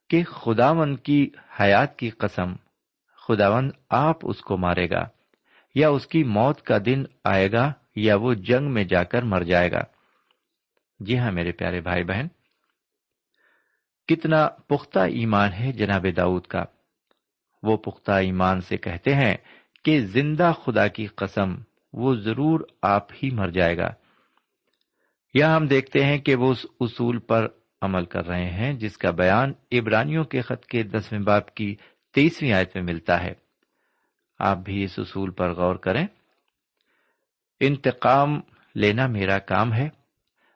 کہ 0.10 0.24
خداون 0.24 0.96
کی 0.96 1.30
حیات 1.60 1.98
کی 1.98 2.10
قسم 2.10 2.56
خداون 3.28 3.72
آپ 3.90 4.18
اس 4.24 4.42
کو 4.42 4.58
مارے 4.58 4.90
گا، 4.90 5.08
یا 5.76 5.90
اس 5.90 6.08
کی 6.08 6.24
موت 6.24 6.62
کا 6.62 6.78
دن 6.86 7.04
آئے 7.24 7.52
گا، 7.52 7.74
یا 7.96 8.16
وہ 8.16 8.34
جنگ 8.34 8.74
میں 8.74 8.84
جا 8.84 9.04
کر 9.04 9.22
مر 9.24 9.42
جائے 9.42 9.72
گا۔ 9.72 9.84
جی 11.00 11.20
ہاں 11.20 11.32
میرے 11.32 11.52
پیارے 11.52 11.82
بھائی 11.82 12.04
بہن، 12.04 12.28
کتنا 14.08 14.48
پختہ 14.48 15.00
ایمان 15.00 15.54
ہے 15.54 15.72
جناب 15.72 16.06
داؤد 16.18 16.48
کا۔ 16.48 16.64
وہ 17.64 17.78
پختہ 17.78 18.12
ایمان 18.12 18.62
سے 18.62 18.78
کہتے 18.78 19.16
ہیں 19.16 19.38
کہ 19.84 20.00
زندہ 20.00 20.52
خدا 20.64 20.88
کی 20.88 21.06
قسم 21.06 21.56
وہ 21.94 22.16
ضرور 22.16 22.60
آپ 22.82 23.12
ہی 23.24 23.30
مر 23.30 23.50
جائے 23.50 23.78
گا۔ 23.78 23.90
یا 25.34 25.58
ہم 25.58 25.68
دیکھتے 25.68 26.06
ہیں 26.06 26.18
کہ 26.18 26.36
وہ 26.36 26.52
اس 26.52 26.66
اصول 26.80 27.20
پر 27.20 27.48
عمل 27.82 28.06
کر 28.06 28.28
رہے 28.28 28.50
ہیں 28.50 28.74
جس 28.74 28.98
کا 28.98 29.12
بیان 29.12 29.54
ابرانیوں 29.72 30.24
کے 30.24 30.42
خط 30.42 30.66
کے 30.66 30.84
دسویں 30.84 31.20
باپ 31.20 31.56
کی 31.56 31.76
تیسویں 32.14 32.54
آیت 32.54 32.76
میں 32.76 32.84
ملتا 32.84 33.24
ہے۔ 33.24 33.34
آپ 34.40 34.58
بھی 34.58 34.84
اس 34.84 35.00
اصول 35.00 35.32
پر 35.32 35.54
غور 35.54 35.76
کریں۔ 35.76 36.08
انتقام 37.60 38.42
لینا 38.76 39.08
میرا 39.08 39.40
کام 39.40 39.74
ہے، 39.74 39.90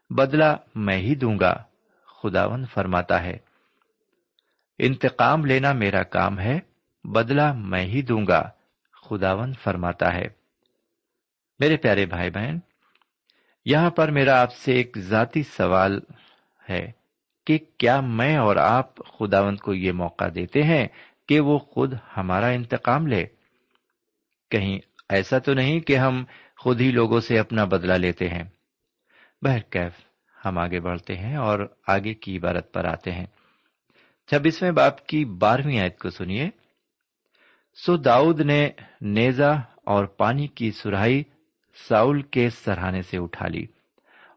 بدلہ 0.09 0.55
میں 0.75 0.97
ہی 0.97 1.15
دوں 1.15 1.39
گا 1.39 1.63
خداون 2.23 2.65
فرماتا 2.65 3.23
ہے۔ 3.23 3.37
انتقام 4.79 5.45
لینا 5.45 5.73
میرا 5.73 6.03
کام 6.03 6.39
ہے، 6.39 6.59
بدلہ 7.03 7.53
میں 7.53 7.85
ہی 7.85 8.01
دوں 8.01 8.27
گا 8.27 8.49
خداون 9.09 9.53
فرماتا 9.53 10.13
ہے۔ 10.13 10.27
میرے 11.59 11.77
پیارے 11.77 12.05
بھائی 12.05 12.29
بہن، 12.29 12.57
یہاں 13.65 13.89
پر 13.89 14.11
میرا 14.11 14.41
آپ 14.41 14.53
سے 14.53 14.71
ایک 14.71 14.97
ذاتی 14.97 15.43
سوال 15.43 15.99
ہے 16.69 16.91
کہ 17.45 17.59
کیا 17.77 18.01
میں 18.01 18.37
اور 18.37 18.55
آپ 18.55 18.95
خداوند 19.19 19.57
کو 19.57 19.73
یہ 19.73 19.91
موقع 19.91 20.25
دیتے 20.35 20.63
ہیں 20.63 20.87
کہ 21.27 21.39
وہ 21.39 21.57
خود 21.57 21.93
ہمارا 22.17 22.47
انتقام 22.47 23.07
لے؟ 23.07 23.25
کہیں 24.51 24.79
ایسا 25.09 25.39
تو 25.39 25.53
نہیں 25.53 25.79
کہ 25.79 25.97
ہم 25.97 26.25
خود 26.57 26.81
ہی 26.81 26.91
لوگوں 26.91 27.19
سے 27.19 27.39
اپنا 27.39 27.63
بدلہ 27.63 27.93
لیتے 27.93 28.29
ہیں۔ 28.29 28.43
بہرکیف 29.41 29.91
ہم 30.45 30.57
آگے 30.57 30.79
بڑھتے 30.79 31.15
ہیں 31.15 31.35
اور 31.35 31.59
آگے 31.87 32.13
کی 32.13 32.37
عبارت 32.37 32.73
پر 32.73 32.85
آتے 32.85 33.11
ہیں۔ 33.11 33.25
چھبیسویں 34.27 34.71
باپ 34.71 35.05
کی 35.07 35.25
بارہویں 35.25 35.79
آیت 35.79 35.99
کو 35.99 36.09
سنیے۔ 36.09 36.49
سو 37.85 37.97
داؤد 37.97 38.41
نے 38.41 38.69
نیزا 39.01 39.51
اور 39.83 40.05
پانی 40.05 40.47
کی 40.47 40.71
سراہی 40.71 41.23
ساؤل 41.87 42.21
کے 42.21 42.49
سرہانے 42.49 43.01
سے 43.01 43.17
اٹھا 43.17 43.47
لی 43.47 43.65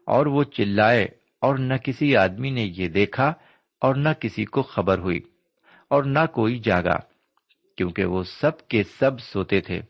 اور 0.05 0.25
وہ 0.25 0.43
چلائے 0.43 1.07
اور 1.39 1.57
نہ 1.57 1.73
کسی 1.73 2.15
آدمی 2.15 2.49
نے 2.49 2.61
یہ 2.77 2.87
دیکھا 2.87 3.33
اور 3.81 3.95
نہ 3.95 4.09
کسی 4.19 4.45
کو 4.45 4.61
خبر 4.61 4.97
ہوئی 4.97 5.19
اور 5.87 6.03
نہ 6.03 6.25
کوئی 6.33 6.59
جاگا 6.59 6.99
کیونکہ 7.77 8.05
وہ 8.05 8.23
سب 8.23 8.67
کے 8.67 8.83
سب 8.83 9.19
سوتے 9.19 9.61
تھے 9.61 9.81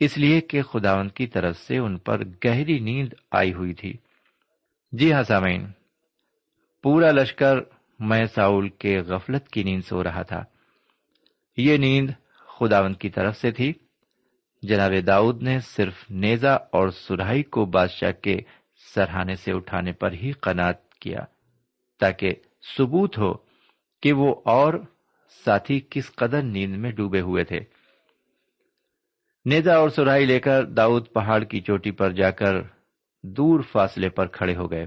اس 0.00 0.18
لیے 0.18 0.40
کہ 0.40 0.62
خداون 0.62 1.08
کی 1.08 1.26
طرف 1.26 1.56
سے 1.58 1.78
ان 1.78 1.98
پر 1.98 2.24
گہری 2.44 2.78
نیند 2.78 3.12
آئی 3.30 3.52
ہوئی 3.52 3.74
تھی۔ 3.74 3.96
جی 4.92 5.12
ہاں 5.12 5.22
سامعین، 5.22 5.66
پورا 6.82 7.10
لشکر 7.10 7.56
میں 8.00 8.24
ساؤل 8.34 8.68
کے 8.68 8.98
غفلت 8.98 9.48
کی 9.48 9.62
نیند 9.62 9.82
سو 9.84 10.04
رہا 10.04 10.22
تھا۔ 10.22 10.44
یہ 11.56 11.76
نیند 11.76 12.10
خداون 12.60 12.94
کی 12.94 13.10
طرف 13.10 13.36
سے 13.36 13.50
تھی۔ 13.50 13.72
جناب 14.62 14.92
داؤد 15.06 15.42
نے 15.42 15.58
صرف 15.60 15.94
نیزا 16.10 16.52
اور 16.52 16.88
سرہائی 16.88 17.42
کو 17.42 17.64
بادشاہ 17.64 18.12
کے 18.12 18.38
سرہانے 18.94 19.34
سے 19.34 19.52
اٹھانے 19.52 19.92
پر 19.92 20.12
ہی 20.12 20.32
قناط 20.32 20.94
کیا، 20.94 21.20
تاکہ 22.00 22.34
ثبوت 22.76 23.18
ہو 23.18 23.32
کہ 24.02 24.12
وہ 24.12 24.34
اور 24.44 24.74
ساتھی 25.44 25.80
کس 25.90 26.14
قدر 26.14 26.42
نیند 26.42 26.76
میں 26.76 26.90
ڈوبے 26.90 27.20
ہوئے 27.20 27.44
تھے۔ 27.44 27.60
نیزا 29.44 29.74
اور 29.76 29.88
سرائی 29.88 30.26
لے 30.26 30.40
کر 30.40 30.64
داؤد 30.64 31.06
پہاڑ 31.12 31.42
کی 31.44 31.60
چوٹی 31.60 31.90
پر 31.90 32.10
جا 32.10 32.30
کر 32.30 32.54
دور 33.22 33.60
فاصلے 33.72 34.08
پر 34.08 34.26
کھڑے 34.26 34.56
ہو 34.56 34.70
گئے۔ 34.70 34.86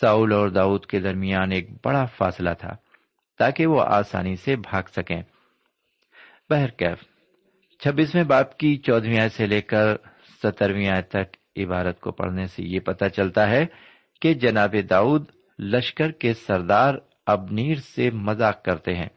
ساؤل 0.00 0.32
اور 0.32 0.48
داؤد 0.48 0.86
کے 0.86 1.00
درمیان 1.00 1.52
ایک 1.52 1.70
بڑا 1.84 2.04
فاصلہ 2.04 2.50
تھا، 2.58 2.76
تاکہ 3.38 3.66
وہ 3.66 3.80
آسانی 3.82 4.36
سے 4.36 4.56
بھاگ 4.56 4.82
سکیں۔ 4.96 5.22
بہرکیف 6.50 6.98
چھبیسویں 7.80 8.24
باپ 8.24 8.58
کی 8.58 8.76
چودہویں 8.76 9.28
سے 9.28 9.46
لے 9.46 9.60
کر 9.60 9.96
سترویں 10.42 10.88
آئے 10.88 11.02
تک 11.02 11.36
عبارت 11.56 12.00
کو 12.00 12.12
پڑھنے 12.12 12.46
سے 12.46 12.62
یہ 12.62 12.80
پتا 12.80 13.08
چلتا 13.08 13.50
ہے 13.50 13.66
کہ 14.20 14.34
جناب 14.34 14.74
داؤد 14.90 15.24
لشکر 15.58 16.10
کے 16.10 16.34
سردار 16.34 16.94
ابنیر 17.26 17.74
سے 17.74 18.10
مذاق 18.10 18.64
کرتے 18.64 18.94
ہیں۔ 18.94 19.08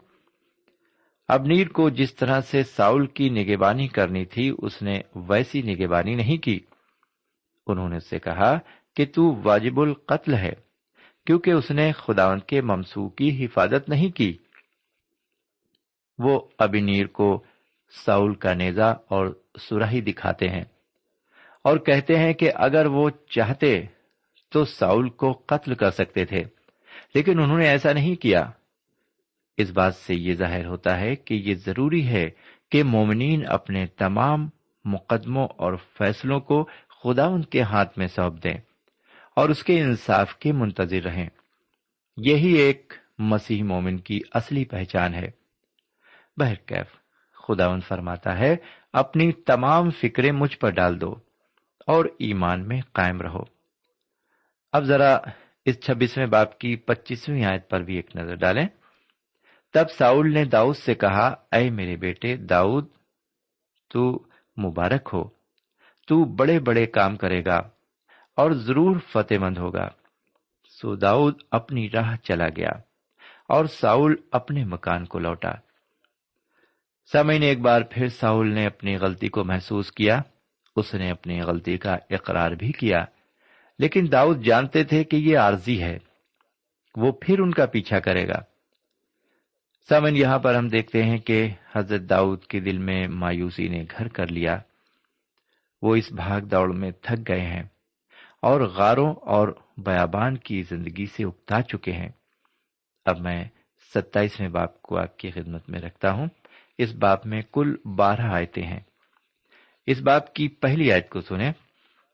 ابنیر 1.27 1.67
کو 1.67 1.89
جس 1.89 2.15
طرح 2.15 2.41
سے 2.41 2.63
ساؤل 2.63 3.07
کی 3.07 3.29
نگبانی 3.29 3.87
کرنی 3.87 4.25
تھی، 4.25 4.55
اس 4.57 4.81
نے 4.81 5.01
ویسی 5.15 5.61
نگبانی 5.61 6.15
نہیں 6.15 6.37
کی۔ 6.37 6.59
انہوں 7.67 7.89
نے 7.89 7.99
سے 7.99 8.19
کہا 8.19 8.57
کہ 8.95 9.05
تو 9.15 9.41
واجب 9.43 9.79
القتل 9.79 10.33
ہے، 10.33 10.53
کیونکہ 11.25 11.51
اس 11.51 11.71
نے 11.71 11.91
خداون 11.91 12.39
کے 12.39 12.61
ممسو 12.61 13.09
کی 13.09 13.45
حفاظت 13.45 13.89
نہیں 13.89 14.09
کی۔ 14.09 14.37
وہ 16.19 16.41
ابنیر 16.59 17.07
کو 17.07 17.43
ساؤل 18.05 18.33
کا 18.33 18.53
نیزا 18.53 18.89
اور 18.89 19.41
سراہی 19.61 20.01
دکھاتے 20.01 20.49
ہیں 20.49 20.63
اور 21.63 21.77
کہتے 21.77 22.19
ہیں 22.19 22.33
کہ 22.33 22.51
اگر 22.55 22.85
وہ 22.85 23.09
چاہتے 23.29 23.81
تو 24.49 24.65
ساؤل 24.65 25.09
کو 25.09 25.31
قتل 25.31 25.75
کر 25.75 25.91
سکتے 25.91 26.25
تھے، 26.25 26.43
لیکن 27.15 27.39
انہوں 27.39 27.57
نے 27.57 27.67
ایسا 27.67 27.93
نہیں 27.93 28.15
کیا۔ 28.15 28.49
اس 29.57 29.69
بات 29.71 29.95
سے 29.95 30.15
یہ 30.15 30.33
ظاہر 30.33 30.65
ہوتا 30.65 30.99
ہے 30.99 31.15
کہ 31.15 31.33
یہ 31.33 31.55
ضروری 31.55 32.07
ہے 32.07 32.29
کہ 32.71 32.83
مومنین 32.83 33.43
اپنے 33.47 33.85
تمام 33.85 34.49
مقدموں 34.85 35.47
اور 35.57 35.73
فیصلوں 35.97 36.39
کو 36.39 36.69
خدا 37.03 37.25
ان 37.25 37.41
کے 37.41 37.61
ہاتھ 37.61 37.99
میں 37.99 38.07
سونپ 38.07 38.43
دیں 38.43 38.57
اور 39.35 39.49
اس 39.49 39.63
کے 39.63 39.81
انصاف 39.81 40.35
کے 40.35 40.51
منتظر 40.51 41.03
رہیں۔ 41.03 41.29
یہی 42.17 42.53
ایک 42.53 42.93
مسیح 43.19 43.63
مومن 43.63 43.97
کی 43.97 44.19
اصلی 44.33 44.65
پہچان 44.65 45.13
ہے۔ 45.13 45.36
بہرکیف۔ 46.37 46.87
خداون 47.47 47.79
فرماتا 47.79 48.39
ہے، 48.39 48.55
اپنی 48.93 49.31
تمام 49.31 49.89
فکریں 49.89 50.31
مجھ 50.31 50.57
پر 50.57 50.69
ڈال 50.69 51.01
دو 51.01 51.15
اور 51.87 52.05
ایمان 52.05 52.67
میں 52.67 52.81
قائم 52.91 53.21
رہو۔ 53.21 53.43
اب 54.71 54.83
ذرا 54.83 55.17
اس 55.65 55.79
چھبیسویں 55.79 56.25
باپ 56.25 56.59
کی 56.59 56.75
پچیسویں 56.75 57.45
آیت 57.45 57.69
پر 57.69 57.81
بھی 57.81 57.95
ایک 57.95 58.15
نظر 58.15 58.35
ڈالیں۔ 58.35 58.67
تب 59.73 59.89
ساؤل 59.89 60.33
نے 60.33 60.45
داؤد 60.45 60.75
سے 60.75 60.95
کہا، 60.95 61.27
اے 61.51 61.69
میرے 61.69 61.95
بیٹے، 61.95 62.35
داؤد، 62.35 62.85
تو 63.89 64.23
مبارک 64.57 65.09
ہو، 65.13 65.23
تو 66.07 66.25
بڑے 66.25 66.59
بڑے 66.59 66.85
کام 66.85 67.15
کرے 67.15 67.45
گا 67.45 67.57
اور 68.35 68.51
ضرور 68.51 68.95
فتح 69.09 69.35
مند 69.39 69.57
ہوگا۔ 69.57 69.89
سو 70.69 70.95
داؤد 70.95 71.41
اپنی 71.51 71.89
راہ 71.89 72.15
چلا 72.15 72.47
گیا 72.55 72.71
اور 73.47 73.65
ساؤل 73.65 74.15
اپنے 74.31 74.65
مکان 74.65 75.05
کو 75.05 75.19
لوٹا۔ 75.19 75.66
سمے 77.11 77.39
نے 77.39 77.45
ایک 77.45 77.59
بار 77.59 77.81
پھر 77.81 78.07
ساؤل 78.07 78.53
نے 78.53 78.65
اپنی 78.65 78.97
غلطی 78.97 79.27
کو 79.27 79.43
محسوس 79.43 79.91
کیا۔ 79.91 80.21
اس 80.75 80.93
نے 80.93 81.11
اپنی 81.11 81.41
غلطی 81.41 81.77
کا 81.77 81.97
اقرار 82.09 82.51
بھی 82.51 82.71
کیا۔ 82.71 83.05
لیکن 83.79 84.05
داؤد 84.11 84.45
جانتے 84.45 84.83
تھے 84.83 85.03
کہ 85.03 85.15
یہ 85.15 85.37
عارضی 85.37 85.83
ہے۔ 85.83 85.97
وہ 86.95 87.11
پھر 87.11 87.39
ان 87.39 87.51
کا 87.51 87.65
پیچھا 87.65 87.99
کرے 87.99 88.27
گا۔ 88.27 88.39
سمن 89.89 90.15
یہاں 90.15 90.39
پر 90.39 90.55
ہم 90.55 90.67
دیکھتے 90.67 91.03
ہیں 91.03 91.17
کہ 91.17 91.49
حضرت 91.75 92.01
داؤد 92.01 92.43
کے 92.43 92.59
دل 92.59 92.77
میں 92.77 93.07
مایوسی 93.07 93.67
نے 93.67 93.83
گھر 93.97 94.07
کر 94.07 94.27
لیا۔ 94.27 94.57
وہ 95.81 95.95
اس 95.95 96.11
بھاگ 96.11 96.41
دوڑ 96.41 96.73
میں 96.73 96.91
تھک 96.91 97.27
گئے 97.27 97.41
ہیں 97.41 97.63
اور 98.41 98.61
غاروں 98.61 99.13
اور 99.13 99.47
بیابان 99.77 100.37
کی 100.37 100.61
زندگی 100.61 101.05
سے 101.05 101.23
اکتا 101.23 101.61
چکے 101.61 101.91
ہیں۔ 101.91 102.09
اب 103.05 103.19
میں 103.19 103.45
ستائیسویں 103.95 104.49
باپ 104.49 104.81
کو 104.81 104.97
آپ 104.97 105.17
کی 105.17 105.31
خدمت 105.31 105.69
میں 105.69 105.79
رکھتا 105.79 106.11
ہوں۔ 106.11 106.27
اس 106.77 106.93
باپ 106.93 107.25
میں 107.25 107.41
کل 107.51 107.75
بارہ 107.95 108.21
آیتیں 108.21 108.63
ہیں۔ 108.63 108.79
اس 109.85 110.01
باپ 110.01 110.33
کی 110.33 110.47
پہلی 110.47 110.91
آیت 110.91 111.09
کو 111.09 111.21
سنیں۔ 111.21 111.51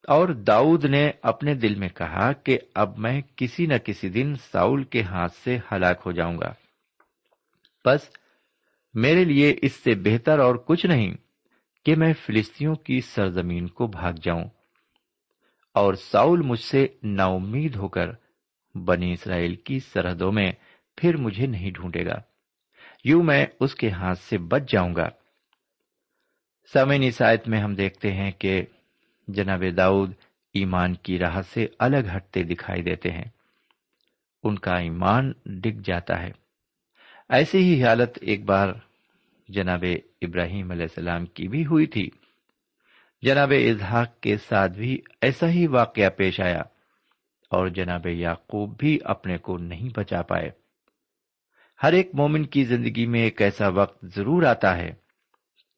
اور 0.07 0.29
داؤد 0.29 0.85
نے 0.85 1.11
اپنے 1.21 1.53
دل 1.53 1.75
میں 1.75 1.89
کہا 1.89 2.31
کہ 2.31 2.59
اب 2.75 2.97
میں 2.97 3.21
کسی 3.35 3.65
نہ 3.65 3.77
کسی 3.77 4.09
دن 4.09 4.35
ساؤل 4.35 4.83
کے 4.83 5.01
ہاتھ 5.01 5.35
سے 5.35 5.57
ہلاک 5.71 6.01
ہو 6.05 6.11
جاؤں 6.11 6.37
گا۔ 6.37 6.53
بس 7.85 8.09
میرے 8.93 9.23
لیے 9.23 9.55
اس 9.61 9.73
سے 9.73 9.95
بہتر 9.95 10.39
اور 10.39 10.55
کچھ 10.55 10.85
نہیں 10.85 11.17
کہ 11.85 11.95
میں 11.95 12.13
فلسطینوں 12.13 12.75
کی 12.75 13.01
سرزمین 13.01 13.67
کو 13.67 13.87
بھاگ 13.87 14.13
جاؤں۔ 14.21 14.45
اور 15.73 15.93
ساؤل 15.93 16.41
مجھ 16.41 16.59
سے 16.59 16.87
نا 17.03 17.25
امید 17.25 17.75
ہو 17.75 17.87
کر 17.87 18.09
بنی 18.75 19.13
اسرائیل 19.13 19.55
کی 19.55 19.79
سرحدوں 19.79 20.31
میں 20.31 20.51
پھر 20.97 21.17
مجھے 21.17 21.47
نہیں 21.47 21.71
ڈھونڈے 21.71 22.05
گا۔ 22.05 22.32
یوں 23.03 23.23
میں 23.23 23.45
اس 23.59 23.75
کے 23.75 23.89
ہاتھ 23.89 24.19
سے 24.19 24.37
بچ 24.37 24.71
جاؤں 24.71 24.95
گا۔ 24.95 25.09
سمین 26.73 27.03
عیسائیت 27.03 27.47
میں 27.47 27.59
ہم 27.59 27.75
دیکھتے 27.75 28.11
ہیں 28.11 28.31
کہ 28.31 28.65
جناب 29.27 29.63
داؤد 29.77 30.11
ایمان 30.53 30.93
کی 30.93 31.19
راہ 31.19 31.41
سے 31.41 31.67
الگ 31.79 32.15
ہٹتے 32.15 32.43
دکھائی 32.43 32.83
دیتے 32.83 33.11
ہیں۔ 33.11 33.25
ان 34.43 34.59
کا 34.59 34.75
ایمان 34.75 35.31
ڈگ 35.45 35.81
جاتا 35.83 36.21
ہے۔ 36.21 36.31
ایسی 37.29 37.57
ہی 37.57 37.83
حالت 37.83 38.17
ایک 38.21 38.45
بار 38.45 38.69
جناب 39.49 39.83
ابراہیم 40.21 40.71
علیہ 40.71 40.83
السلام 40.83 41.25
کی 41.25 41.47
بھی 41.47 41.65
ہوئی 41.65 41.85
تھی۔ 41.85 42.09
جناب 43.21 43.53
اظہاق 43.69 44.19
کے 44.19 44.37
ساتھ 44.37 44.71
بھی 44.71 45.01
ایسا 45.21 45.49
ہی 45.49 45.67
واقعہ 45.67 46.09
پیش 46.09 46.41
آیا 46.41 46.61
اور 47.49 47.67
جناب 47.67 48.07
یعقوب 48.07 48.77
بھی 48.77 48.99
اپنے 49.03 49.37
کو 49.37 49.57
نہیں 49.57 49.89
بچا 49.95 50.21
پائے۔ 50.21 50.62
ہر 51.83 51.93
ایک 51.93 52.09
مومن 52.13 52.45
کی 52.45 52.63
زندگی 52.63 53.05
میں 53.05 53.21
ایک 53.21 53.41
ایسا 53.41 53.67
وقت 53.67 54.05
ضرور 54.15 54.43
آتا 54.43 54.77
ہے 54.77 54.91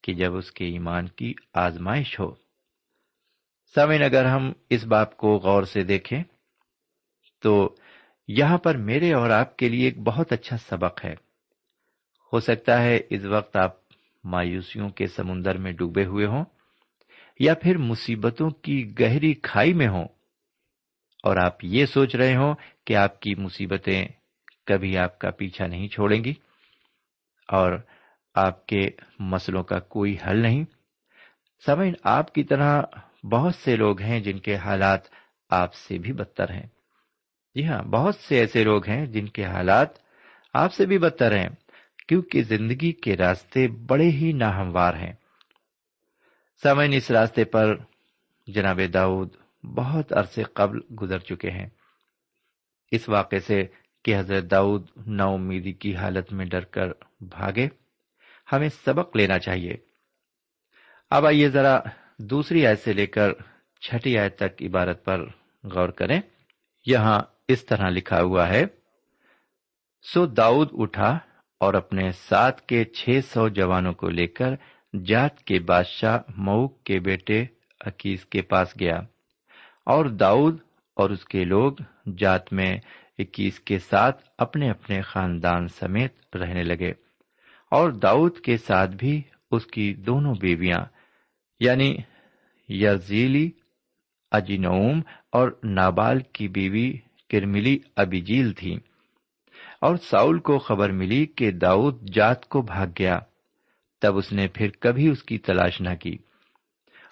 کہ 0.04 0.14
جب 0.14 0.36
اس 0.36 0.52
کے 0.52 0.66
ایمان 0.66 1.08
کی 1.08 1.34
آزمائش 1.54 2.20
ہو۔ 2.20 2.36
سمین 3.76 4.04
اگر 4.04 4.26
ہم 4.26 4.52
اس 4.70 4.86
باپ 4.86 5.18
کو 5.18 5.36
غور 5.36 5.64
سے 5.64 5.84
دیکھیں، 5.84 6.24
تو 7.42 7.76
یہاں 8.28 8.58
پر 8.58 8.78
میرے 8.78 9.14
اور 9.14 9.30
آپ 9.30 9.58
کے 9.58 9.70
لیے 9.70 9.86
ایک 9.86 10.00
بہت 10.00 10.34
اچھا 10.34 10.58
سبق 10.58 11.06
ہے۔ 11.06 11.14
ہو 12.34 12.40
سکتا 12.40 12.84
ہے 12.84 13.00
اس 13.10 13.26
وقت 13.26 13.58
آپ 13.58 13.72
مایوسیوں 14.24 14.90
کے 14.90 15.08
سمندر 15.08 15.58
میں 15.58 15.72
ڈوبے 15.72 16.06
ہوئے 16.06 16.26
ہوں 16.26 16.46
یا 17.40 17.54
پھر 17.54 17.78
مصیبتوں 17.78 18.50
کی 18.50 19.00
گہری 19.00 19.34
کھائی 19.34 19.74
میں 19.74 19.88
ہوں 19.88 20.06
اور 21.24 21.38
آپ 21.38 21.64
یہ 21.64 21.86
سوچ 21.86 22.16
رہے 22.16 22.36
ہوں 22.36 22.56
کہ 22.86 22.96
آپ 22.96 23.20
کی 23.20 23.36
مصیبتیں 23.36 24.08
کبھی 24.66 24.98
آپ 24.98 25.20
کا 25.20 25.32
پیچھا 25.32 25.68
نہیں 25.68 25.88
چھوڑیں 25.88 26.24
گی 26.24 26.34
اور 27.48 27.72
آپ 28.36 28.66
کے 28.66 28.90
مسلوں 29.20 29.64
کا 29.64 29.80
کوئی 29.80 30.18
حل 30.28 30.38
نہیں۔ 30.38 30.64
سمجھ 31.66 31.90
آپ 32.04 32.34
کی 32.34 32.44
طرح 32.44 32.82
بہت 33.24 33.56
سے 33.56 33.76
لوگ 33.76 34.02
ہیں 34.02 34.20
جن 34.20 34.40
کے 34.40 34.56
حالات 34.56 35.02
آپ 35.50 35.74
سے 35.74 35.98
بھی 35.98 36.14
بدتر 36.14 36.50
ہیں۔ 36.50 36.68
جی 37.56 37.68
ہاں 37.68 37.84
بہت 37.84 38.16
سے 38.16 38.40
ایسے 38.40 38.64
لوگ 38.64 38.90
ہیں 38.90 39.06
جن 39.06 39.28
کے 39.28 39.46
حالات 39.46 39.90
آپ 40.54 40.74
سے 40.74 40.86
بھی 40.86 40.98
بدتر 40.98 41.38
ہیں، 41.38 41.50
کیونکہ 42.08 42.44
زندگی 42.44 42.92
کے 42.92 43.18
راستے 43.18 43.68
بڑے 43.68 44.10
ہی 44.10 44.32
ناہموار 44.32 44.94
ہیں۔ 44.94 45.14
سمن 46.64 46.94
اس 46.94 47.12
راستے 47.12 47.46
پر 47.46 47.76
جناب 48.48 48.80
داؤد 48.94 49.36
بہت 49.64 50.14
عرصے 50.14 50.44
قبل 50.44 50.80
گزر 51.02 51.20
چکے 51.20 51.50
ہیں۔ 51.50 51.70
اس 52.92 53.10
واقعے 53.10 53.40
سے 53.40 53.64
کہ 54.06 54.20
حضرت 54.20 54.52
داؤد 54.52 54.88
نا 55.08 55.24
امیدی 55.24 55.74
کی 55.74 55.96
حالت 55.96 56.34
میں 56.34 56.46
ڈر 56.46 56.64
کر 56.64 56.88
بھاگے۔ 57.20 57.68
ہمیں 58.52 58.70
سبق 58.70 59.16
لینا 59.16 59.40
چاہیے۔ 59.40 59.74
اب 61.10 61.26
آئیے 61.26 61.50
ذرا 61.50 61.80
دوسری 62.20 62.68
آیت 62.68 62.80
سے 62.80 62.94
لے 62.94 63.08
کر 63.08 63.32
چھٹی 63.82 64.18
آیت 64.18 64.38
تک 64.38 64.64
عبارت 64.64 65.06
پر 65.06 65.26
غور 65.64 65.90
کریں۔ 65.90 66.22
یہاں 66.86 67.20
اس 67.48 67.66
طرح 67.66 67.90
لکھا 67.90 68.22
ہوا 68.22 68.50
ہے، 68.50 68.66
سو 70.14 70.26
داؤد 70.26 70.70
اٹھا 70.72 71.20
اور 71.60 71.74
اپنے 71.74 72.12
سات 72.12 72.68
کے 72.68 72.84
چھ 72.84 73.20
سو 73.26 73.48
جوانوں 73.48 73.94
کو 73.94 74.10
لے 74.10 74.28
کر 74.28 74.50
جات 75.06 75.44
کے 75.44 75.60
بادشاہ 75.60 76.20
مئو 76.38 76.68
کے 76.68 77.00
بیٹے 77.00 77.46
عکیس 77.86 78.26
کے 78.26 78.42
پاس 78.42 78.74
گیا۔ 78.80 78.98
اور 79.86 80.06
داؤد 80.06 80.58
اور 80.96 81.10
اس 81.10 81.26
کے 81.26 81.44
لوگ 81.44 81.74
جات 82.18 82.54
میں 82.54 82.78
اکیس 83.18 83.60
کے 83.60 83.80
ساتھ 83.80 84.24
اپنے 84.38 84.70
اپنے 84.70 85.02
خاندان 85.02 85.68
سمیت 85.68 86.36
رہنے 86.36 86.64
لگے 86.64 86.92
اور 87.72 87.92
داؤد 87.92 88.40
کے 88.40 88.58
ساتھ 88.58 88.92
بھی 88.92 89.22
اس 89.52 89.66
کی 89.66 89.94
دونوں 89.94 90.36
بیویاں 90.42 90.86
یعنی 91.60 91.98
یزیلی، 92.70 93.52
اجینوم 94.32 95.02
اور 95.32 95.60
نابال 95.64 96.20
کی 96.20 96.48
بیوی 96.48 96.98
کرملی 97.30 97.80
ابیجیل 97.96 98.54
تھی۔ 98.54 98.76
اور 99.82 99.96
ساؤل 99.96 100.40
کو 100.40 100.60
خبر 100.60 100.92
ملی 100.92 101.26
کہ 101.26 101.52
داؤد 101.52 102.10
جات 102.10 102.48
کو 102.48 102.62
بھاگ 102.62 102.88
گیا۔ 103.00 103.20
تب 104.02 104.18
اس 104.18 104.34
نے 104.34 104.48
پھر 104.48 104.70
کبھی 104.80 105.10
اس 105.10 105.24
کی 105.24 105.38
تلاش 105.38 105.82
نہ 105.82 105.96
کی۔ 105.96 106.18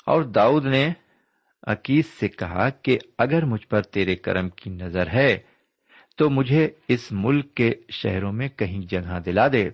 اور 0.06 0.24
داؤد 0.24 0.66
نے 0.66 0.94
عکیس 1.68 2.06
سے 2.06 2.28
کہا 2.28 2.70
کہ 2.70 2.98
اگر 3.18 3.46
مجھ 3.46 3.68
پر 3.68 3.82
تیرے 3.82 4.16
کرم 4.16 4.50
کی 4.50 4.70
نظر 4.70 5.08
ہے 5.08 5.38
تو 6.16 6.30
مجھے 6.30 6.70
اس 6.88 7.08
ملک 7.12 7.54
کے 7.54 7.74
شہروں 7.90 8.34
میں 8.34 8.50
کہیں 8.50 8.80
جگہ 8.80 9.20
دلا 9.26 9.48
دے 9.48 9.70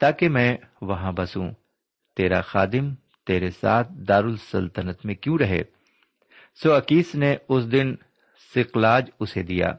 تاکہ 0.00 0.28
میں 0.28 0.56
وہاں 0.82 1.12
بسوں۔ 1.12 1.50
تیرا 2.16 2.40
خادم، 2.40 2.94
تیرے 3.26 3.50
ساتھ 3.50 3.92
دار 3.92 4.24
السلطنت 4.24 5.06
میں 5.06 5.14
کیوں 5.14 5.38
رہے؟ 5.38 5.62
سو 6.62 6.76
عکیس 6.76 7.14
نے 7.14 7.36
اس 7.48 7.72
دن 7.72 7.94
سکلاج 8.54 9.10
اسے 9.20 9.42
دیا۔ 9.42 9.72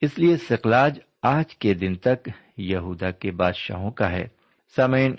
اس 0.00 0.18
لیے 0.18 0.36
سکلاج 0.36 0.98
آج 1.22 1.56
کے 1.56 1.74
دن 1.74 1.94
تک 1.94 2.28
یہودا 2.56 3.10
کے 3.10 3.30
بادشاہوں 3.30 3.90
کا 3.90 4.10
ہے۔ 4.10 4.28
سمین 4.76 5.14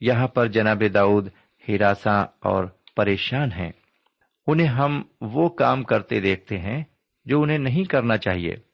یہاں 0.00 0.28
پر 0.28 0.46
جناب 0.46 0.82
داؤد 0.94 1.28
ہراساں 1.68 2.26
اور 2.40 2.64
پریشان 2.96 3.52
ہیں۔ 3.52 3.72
انہیں 4.46 4.66
ہم 4.66 5.02
وہ 5.20 5.48
کام 5.48 5.82
کرتے 5.82 6.20
دیکھتے 6.20 6.58
ہیں 6.58 6.84
جو 7.24 7.42
انہیں 7.42 7.58
نہیں 7.58 7.84
کرنا 7.84 8.16
چاہیے۔ 8.16 8.67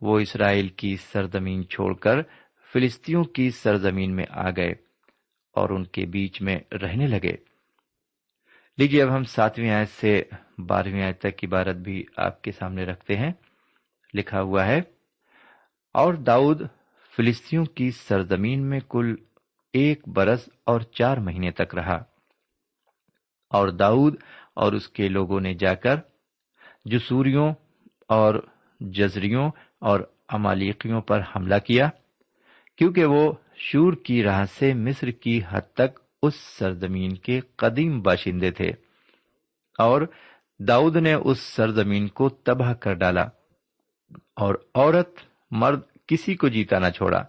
وہ 0.00 0.18
اسرائیل 0.18 0.68
کی 0.68 0.96
سرزمین 0.96 1.68
چھوڑ 1.68 1.94
کر 1.94 2.22
فلسطینوں 2.72 3.24
کی 3.24 3.50
سرزمین 3.50 4.16
میں 4.16 4.24
آ 4.30 4.50
گئے 4.50 4.72
اور 5.56 5.70
ان 5.70 5.84
کے 5.84 6.06
بیچ 6.06 6.42
میں 6.42 6.58
رہنے 6.74 7.06
لگے۔ 7.06 7.36
لیجیے 8.78 9.02
اب 9.02 9.16
ہم 9.16 9.24
ساتویں 9.24 9.70
آیت 9.70 9.88
سے 9.88 10.22
بارہویں 10.58 11.02
آیت 11.02 11.18
تک 11.18 11.44
عبارت 11.44 11.76
بھی 11.76 12.04
آپ 12.16 12.42
کے 12.42 12.52
سامنے 12.52 12.84
رکھتے 12.84 13.16
ہیں۔ 13.16 13.32
لکھا 14.14 14.42
ہوا 14.42 14.66
ہے، 14.66 14.78
اور 15.94 16.14
داؤد 16.14 16.62
فلسطینوں 17.16 17.64
کی 17.64 17.90
سرزمین 17.90 18.70
میں 18.70 18.80
کل 18.88 19.14
ایک 19.72 20.08
برس 20.08 20.48
اور 20.66 20.80
چار 20.80 21.16
مہینے 21.16 21.50
تک 21.50 21.74
رہا۔ 21.74 21.96
اور 23.50 23.68
داؤد 23.68 24.16
اور 24.54 24.72
اس 24.72 24.88
کے 24.88 25.08
لوگوں 25.08 25.40
نے 25.40 25.54
جا 25.54 25.74
کر 25.74 25.96
جسوریوں 26.84 27.52
اور 28.08 28.34
جزریوں 28.80 29.50
اور 29.82 30.00
امالیقیوں 30.28 31.00
پر 31.00 31.20
حملہ 31.34 31.58
کیا، 31.66 31.88
کیونکہ 32.78 33.04
وہ 33.04 33.32
شور 33.58 33.92
کی 34.04 34.22
راہ 34.22 34.44
سے 34.58 34.72
مصر 34.74 35.10
کی 35.22 35.40
حد 35.48 35.72
تک 35.74 35.98
اس 36.22 36.34
سرزمین 36.58 37.14
کے 37.16 37.40
قدیم 37.56 38.00
باشندے 38.02 38.50
تھے۔ 38.50 38.70
اور 39.78 40.02
داؤد 40.60 40.96
نے 40.96 41.14
اس 41.14 41.40
سرزمین 41.46 42.08
کو 42.08 42.28
تباہ 42.28 42.72
کر 42.74 42.94
ڈالا، 42.94 43.22
اور 44.36 44.54
عورت 44.74 45.20
مرد 45.50 45.80
کسی 46.06 46.34
کو 46.34 46.48
جیتا 46.48 46.78
نہ 46.78 46.90
چھوڑا، 46.90 47.22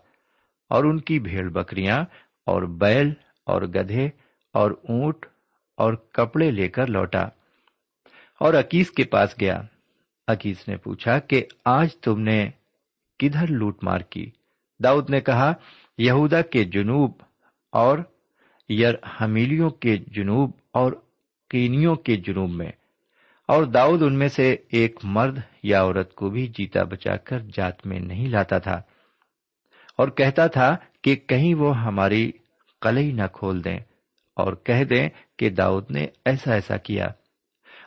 اور 0.72 0.84
ان 0.84 1.00
کی 1.00 1.20
بھیڑ 1.20 1.48
بکریاں 1.50 2.00
اور 2.48 2.62
بیل 2.82 3.14
اور 3.48 3.62
گدھے 3.76 4.06
اور 4.56 4.72
اونٹ 4.90 5.26
اور 5.78 5.94
کپڑے 6.14 6.50
لے 6.52 6.68
کر 6.70 6.88
لوٹا، 6.88 7.24
اور 8.42 8.54
عکیس 8.54 8.92
کے 8.92 9.04
پاس 9.04 9.36
گیا۔ 9.40 9.62
عکیس 10.32 10.68
نے 10.68 10.78
پوچھا 10.78 11.20
کہ 11.20 11.46
آج 11.66 11.96
تم 11.96 12.20
نے 12.20 12.50
کدھر 13.20 13.48
لوٹ 13.48 13.84
مار 13.84 14.00
کی؟ 14.00 14.32
داؤد 14.84 15.10
نے 15.10 15.22
کہا، 15.22 15.54
یہودا 15.98 16.42
کے 16.42 16.64
جنوب 16.64 17.12
اور 17.72 17.98
یر 18.70 18.94
حمیلیوں 19.22 19.70
کے 19.70 19.98
جنوب 19.98 20.52
اور 20.72 20.92
کینیوں 21.50 21.96
کے 21.96 22.16
جنوب 22.16 22.50
میں۔ 22.50 22.72
اور 23.48 23.64
داؤد 23.64 24.02
ان 24.02 24.20
میں 24.20 24.28
سے 24.28 24.56
ایک 24.70 25.00
مرد 25.04 25.40
یا 25.64 25.82
عورت 25.82 26.16
کو 26.16 26.30
بھی 26.30 26.48
جیتا 26.48 26.84
بچا 26.84 27.16
کر 27.16 27.40
جات 27.40 27.88
میں 27.88 28.00
نہیں 28.00 28.30
لاتا 28.30 28.58
تھا 28.58 28.82
اور 29.98 30.08
کہتا 30.08 30.48
تھا 30.48 30.76
کہ 31.02 31.16
کہیں 31.16 31.56
وہ 31.56 31.78
ہماری 31.78 32.32
کلئی 32.82 33.12
نہ 33.12 33.28
کھول 33.34 33.64
دیں 33.64 33.80
اور 34.36 34.54
کہہ 34.54 34.84
دیں 34.84 35.10
کہ 35.38 35.50
داؤد 35.50 35.92
نے 35.92 36.08
ایسا 36.26 36.54
ایسا 36.54 36.78
کیا۔ 36.78 37.08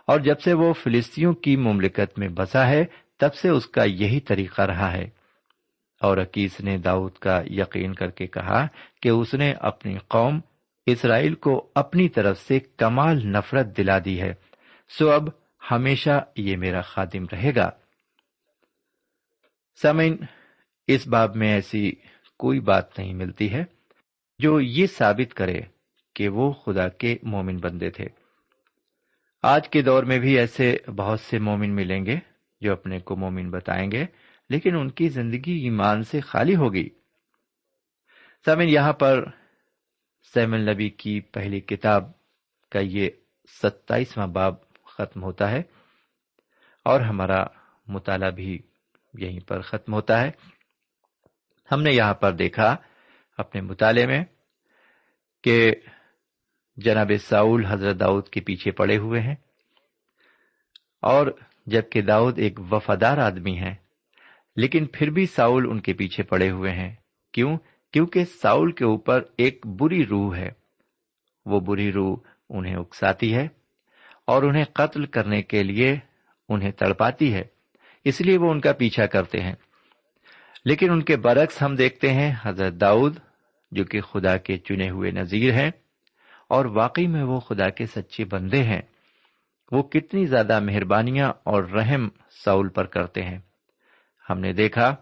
اور 0.07 0.21
جب 0.21 0.41
سے 0.41 0.53
وہ 0.53 0.73
فلسطینوں 0.73 1.33
کی 1.33 1.57
مملکت 1.57 2.19
میں 2.19 2.29
بسا 2.29 2.69
ہے، 2.69 2.85
تب 3.19 3.35
سے 3.35 3.49
اس 3.49 3.67
کا 3.67 3.85
یہی 3.85 4.21
طریقہ 4.21 4.63
رہا 4.63 4.93
ہے۔ 4.93 5.09
اور 6.01 6.19
عکیس 6.19 6.61
نے 6.61 6.79
داؤد 6.79 7.13
کا 7.13 7.43
یقین 7.47 7.95
کر 7.95 8.11
کے 8.11 8.27
کہا 8.27 8.67
کہ 9.03 9.09
اس 9.09 9.35
نے 9.35 9.53
اپنی 9.53 9.99
قوم 10.09 10.41
اسرائیل 10.87 11.35
کو 11.35 11.71
اپنی 11.75 12.09
طرف 12.09 12.41
سے 12.41 12.61
کمال 12.61 13.27
نفرت 13.27 13.77
دلا 13.77 13.99
دی 14.05 14.21
ہے۔ 14.21 14.35
سو 14.99 15.11
اب 15.11 15.29
ہمیشہ 15.71 16.25
یہ 16.37 16.57
میرا 16.57 16.81
خادم 16.81 17.25
رہے 17.33 17.55
گا۔ 17.57 17.71
سمین 19.83 20.17
اس 20.87 21.09
باب 21.09 21.37
میں 21.37 21.55
ایسی 21.55 21.93
کوئی 22.39 22.61
بات 22.61 22.99
نہیں 22.99 23.15
ملتی 23.15 23.53
ہے 23.53 23.65
جو 24.39 24.61
یہ 24.61 24.87
ثابت 24.87 25.35
کرے 25.35 25.61
کہ 26.15 26.29
وہ 26.29 26.53
خدا 26.53 26.89
کے 26.89 27.17
مومن 27.23 27.57
بندے 27.57 27.91
تھے۔ 27.91 28.24
آج 29.47 29.69
کے 29.69 29.83
دور 29.83 30.05
میں 30.05 30.19
بھی 30.19 30.39
ایسے 30.39 30.77
بہت 30.97 31.21
سے 31.21 31.39
مومن 31.39 31.71
ملیں 31.71 32.07
گے 32.07 32.17
جو 32.61 32.73
اپنے 32.73 33.01
کو 33.01 33.17
مومن 33.17 33.51
بتائیں 33.51 33.91
گے، 33.91 34.07
لیکن 34.49 34.77
ان 34.77 34.91
کی 34.91 35.09
زندگی 35.09 35.53
ایمان 35.53 36.03
سے 36.03 36.21
خالی 36.21 36.57
ہوگی۔ 36.57 36.89
سامن 38.45 38.69
یہاں 38.69 38.93
پر 38.93 39.25
سیم 40.35 40.55
النبی 40.55 40.91
کی 40.91 41.21
پہلی 41.21 41.61
کتاب 41.61 42.11
کا 42.71 42.79
یہ 42.83 43.11
ستائیسواں 43.63 44.27
باب 44.27 44.55
ختم 44.85 45.23
ہوتا 45.23 45.51
ہے 45.51 45.63
اور 46.85 47.01
ہمارا 47.01 47.45
مطالعہ 47.87 48.31
بھی 48.31 48.59
یہیں 49.15 49.41
پر 49.41 49.61
ختم 49.61 49.95
ہوتا 49.95 50.23
ہے۔ 50.23 50.31
ہم 51.73 51.83
نے 51.83 51.91
یہاں 51.93 52.15
پر 52.15 52.33
دیکھا 52.33 52.77
اپنے 53.39 53.61
مطالعے 53.61 54.07
میں 54.07 54.25
کہ 55.43 55.75
جناب 56.77 57.13
ساؤل 57.21 57.65
حضرت 57.65 58.01
داؤد 58.01 58.29
کے 58.29 58.41
پیچھے 58.41 58.71
پڑے 58.71 58.97
ہوئے 58.97 59.21
ہیں۔ 59.21 59.35
اور 61.03 61.27
جبکہ 61.67 62.03
داؤد 62.03 62.39
ایک 62.39 62.61
وفادار 62.73 63.19
آدمی 63.19 63.59
ہے 63.59 63.75
لیکن 64.57 64.87
پھر 64.87 65.11
بھی 65.11 65.27
ساؤل 65.27 65.71
ان 65.71 65.81
کے 65.81 65.93
پیچھے 65.93 66.23
پڑے 66.23 66.51
ہوئے 66.51 66.73
ہیں۔ 66.73 66.95
کیوں؟ 67.33 67.57
کیونکہ 67.93 68.25
ساؤل 68.25 68.73
کے 68.73 68.85
اوپر 68.85 69.23
ایک 69.39 69.67
بری 69.67 70.07
روح 70.07 70.37
ہے۔ 70.37 70.51
وہ 71.47 71.61
بری 71.61 71.93
روح 71.93 72.19
انہیں 72.51 72.77
اکساتی 72.77 73.35
ہے 73.35 73.49
اور 74.27 74.43
انہیں 74.43 74.65
قتل 74.65 75.07
کرنے 75.07 75.43
کے 75.43 75.63
لیے 75.63 75.97
انہیں 76.49 76.71
تڑپاتی 76.71 77.35
ہے۔ 77.35 77.43
اس 78.05 78.21
لیے 78.21 78.39
وہ 78.39 78.51
ان 78.51 78.61
کا 78.61 78.73
پیچھا 78.73 79.07
کرتے 79.07 79.41
ہیں۔ 79.41 79.55
لیکن 80.65 80.91
ان 80.91 81.03
کے 81.03 81.17
برعکس 81.17 81.63
ہم 81.63 81.75
دیکھتے 81.75 82.13
ہیں 82.13 82.35
حضرت 82.43 82.73
داؤد، 82.73 83.19
جو 83.71 83.85
کہ 83.85 84.01
خدا 84.01 84.37
کے 84.37 84.59
چنے 84.59 84.91
ہوئے 84.91 85.11
نذیر 85.11 85.53
ہیں۔ 85.53 85.71
اور 86.49 86.65
واقعی 86.65 87.07
میں 87.07 87.23
وہ 87.23 87.41
خدا 87.41 87.69
کے 87.69 87.87
سچے 87.87 88.25
بندے 88.25 88.63
ہیں۔ 88.63 88.83
وہ 89.73 89.83
کتنی 89.83 90.27
زیادہ 90.27 90.61
مہربانیاں 90.61 91.33
اور 91.45 91.63
رحم 91.63 92.09
ساؤل 92.45 92.69
پر 92.69 92.85
کرتے 92.85 93.23
ہیں۔ 93.23 93.39
ہم 94.31 94.41
نے 94.41 94.53
دیکھا 94.53 94.97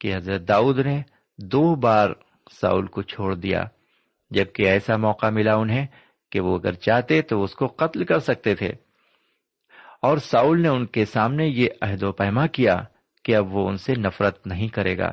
کہ 0.00 0.16
حضرت 0.16 0.48
داؤد 0.48 0.78
نے 0.78 1.02
دو 1.38 1.74
بار 1.74 2.10
ساؤل 2.60 2.86
کو 2.86 3.02
چھوڑ 3.02 3.34
دیا، 3.34 3.64
جبکہ 4.30 4.62
ایسا 4.62 4.96
موقع 4.96 5.26
ملا 5.26 5.54
انہیں 5.54 5.86
کہ 6.30 6.40
وہ 6.40 6.58
اگر 6.58 6.72
چاہتے 6.72 7.22
تو 7.22 7.42
اس 7.42 7.54
کو 7.54 7.66
قتل 7.66 8.04
کر 8.04 8.18
سکتے 8.18 8.54
تھے۔ 8.54 8.72
اور 10.02 10.18
ساؤل 10.18 10.60
نے 10.60 10.68
ان 10.68 10.86
کے 10.86 11.04
سامنے 11.04 11.46
یہ 11.46 11.68
عہد 11.82 12.02
و 12.02 12.12
پیما 12.12 12.46
کیا 12.46 12.76
کہ 13.24 13.36
اب 13.36 13.54
وہ 13.54 13.68
ان 13.68 13.76
سے 13.76 13.94
نفرت 13.94 14.46
نہیں 14.46 14.68
کرے 14.68 14.98
گا 14.98 15.12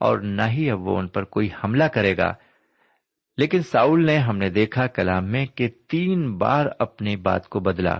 اور 0.00 0.18
نہ 0.18 0.42
ہی 0.42 0.70
اب 0.70 0.80
وہ 0.80 0.98
ان 0.98 1.08
پر 1.08 1.24
کوئی 1.24 1.48
حملہ 1.64 1.84
کرے 1.84 2.16
گا۔ 2.16 2.34
لیکن 3.36 3.62
ساؤل 3.62 4.06
نے 4.06 4.18
ہم 4.18 4.38
نے 4.38 4.50
دیکھا 4.50 4.86
کلام 4.86 5.24
میں 5.24 5.46
کہ 5.46 5.68
تین 5.88 6.38
بار 6.38 6.66
اپنی 6.78 7.16
بات 7.16 7.48
کو 7.48 7.60
بدلا، 7.60 7.98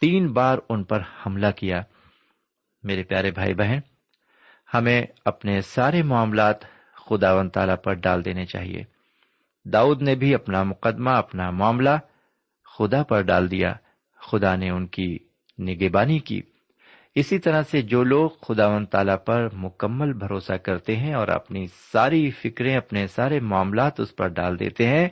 تین 0.00 0.32
بار 0.32 0.58
ان 0.68 0.84
پر 0.84 1.02
حملہ 1.26 1.46
کیا۔ 1.56 1.82
میرے 2.82 3.02
پیارے 3.02 3.30
بھائی 3.30 3.54
بہن، 3.54 3.78
ہمیں 4.74 5.02
اپنے 5.24 5.60
سارے 5.60 6.02
معاملات 6.02 6.56
خدا 6.94 7.34
و 7.34 7.48
تعالی 7.48 7.76
پر 7.84 7.94
ڈال 7.94 8.24
دینے 8.24 8.46
چاہیے۔ 8.46 8.84
داؤد 9.64 10.02
نے 10.02 10.14
بھی 10.14 10.34
اپنا 10.34 10.62
مقدمہ، 10.62 11.10
اپنا 11.10 11.50
معاملہ 11.50 11.98
خدا 12.78 13.02
پر 13.02 13.22
ڈال 13.22 13.50
دیا۔ 13.50 13.74
خدا 14.32 14.56
نے 14.56 14.70
ان 14.70 14.86
کی 14.86 15.18
نگبانی 15.58 16.18
کی۔ 16.18 16.42
اسی 17.14 17.38
طرح 17.38 17.62
سے 17.62 17.82
جو 17.82 18.04
لوگ 18.04 18.30
خدا 18.30 18.66
و 18.66 18.84
تعالی 18.84 19.12
پر 19.26 19.48
مکمل 19.52 20.12
بھروسہ 20.12 20.52
کرتے 20.52 20.96
ہیں 20.96 21.14
اور 21.14 21.28
اپنی 21.28 21.66
ساری 21.92 22.30
فکریں، 22.30 22.76
اپنے 22.76 23.06
سارے 23.06 23.40
معاملات 23.40 24.00
اس 24.00 24.16
پر 24.16 24.28
ڈال 24.28 24.58
دیتے 24.58 24.86
ہیں، 24.86 25.08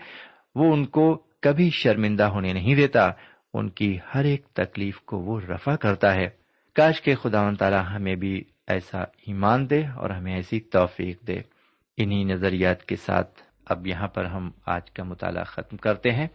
وہ 0.54 0.72
ان 0.72 0.86
کو 0.86 1.22
کبھی 1.42 1.70
شرمندہ 1.70 2.24
ہونے 2.24 2.52
نہیں 2.52 2.74
دیتا۔ 2.74 3.10
ان 3.54 3.68
کی 3.68 3.98
ہر 4.14 4.24
ایک 4.24 4.46
تکلیف 4.46 5.00
کو 5.00 5.18
وہ 5.18 5.40
رفع 5.40 5.76
کرتا 5.76 6.14
ہے۔ 6.14 6.28
کاش 6.74 7.00
کے 7.00 7.14
خدا 7.14 7.42
و 7.42 7.54
تعالی 7.54 7.76
ہمیں 7.76 8.16
بھی 8.16 8.44
ایسا 8.66 9.00
ایمان 9.00 9.70
دے 9.70 9.86
اور 9.86 10.10
ہمیں 10.10 10.34
ایسی 10.34 10.60
توفیق 10.60 11.26
دے۔ 11.26 11.40
انہی 11.96 12.24
نظریات 12.24 12.84
کے 12.84 12.96
ساتھ 12.96 13.42
اب 13.66 13.86
یہاں 13.86 14.08
پر 14.08 14.24
ہم 14.24 14.50
آج 14.66 14.90
کا 14.90 15.04
مطالعہ 15.04 15.44
ختم 15.44 15.76
کرتے 15.76 16.10
ہیں۔ 16.10 16.26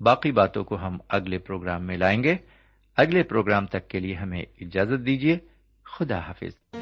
باقی 0.00 0.32
باتوں 0.32 0.64
کو 0.64 0.76
ہم 0.76 0.98
اگلے 1.08 1.38
پروگرام 1.38 1.86
میں 1.86 1.96
لائیں 1.96 2.24
گے۔ 2.24 2.36
اگلے 2.96 3.22
پروگرام 3.22 3.66
تک 3.66 3.88
کے 3.88 4.00
لیے 4.00 4.14
ہمیں 4.14 4.42
اجازت 4.60 5.06
دیجیے۔ 5.06 5.38
خدا 5.84 6.18
حافظ۔ 6.18 6.76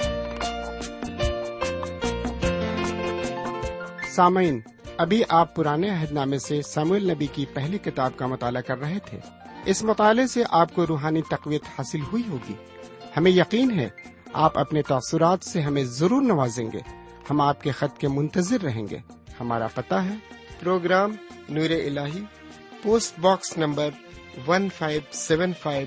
سامعین، 4.09 4.61
ابھی 4.97 5.23
آپ 5.29 5.57
پرانے 5.57 5.91
عہد 5.91 6.13
نامے 6.13 6.39
سے 6.39 6.63
سمول 6.63 7.11
نبی 7.11 7.27
کی 7.27 7.47
پہلی 7.55 7.79
کتاب 7.79 8.17
کا 8.17 8.27
مطالعہ 8.27 8.63
کر 8.63 8.79
رہے 8.79 8.99
تھے۔ 9.07 9.19
اس 9.65 9.85
مطالعے 9.85 10.27
سے 10.27 10.43
آپ 10.51 10.75
کو 10.75 10.87
روحانی 10.87 11.23
تقویت 11.23 11.63
حاصل 11.79 12.01
ہوئی 12.01 12.23
ہوگی۔ 12.29 12.55
ہمیں 13.17 13.31
یقین 13.31 13.79
ہے، 13.79 13.89
آپ 14.33 14.59
اپنے 14.59 14.83
تاثرات 14.83 15.45
سے 15.45 15.61
ہمیں 15.61 15.85
ضرور 15.85 16.23
نوازیں 16.23 16.73
گے۔ 16.73 16.81
ہم 17.31 17.41
آپ 17.41 17.63
کے 17.63 17.71
خط 17.71 17.99
کے 17.99 18.09
منتظر 18.09 18.61
رہیں 18.61 18.87
گے۔ 18.91 18.99
ہمارا 19.41 19.67
پتہ 19.75 19.95
ہے۔ 19.95 20.15
Program 20.61 21.13
Noor 21.49 21.71
ul 21.71 21.99
post 22.83 23.19
box 23.19 23.59
number 23.59 23.89
one 24.47 24.69
five 24.79 25.01
seven 25.13 25.53
five 25.63 25.87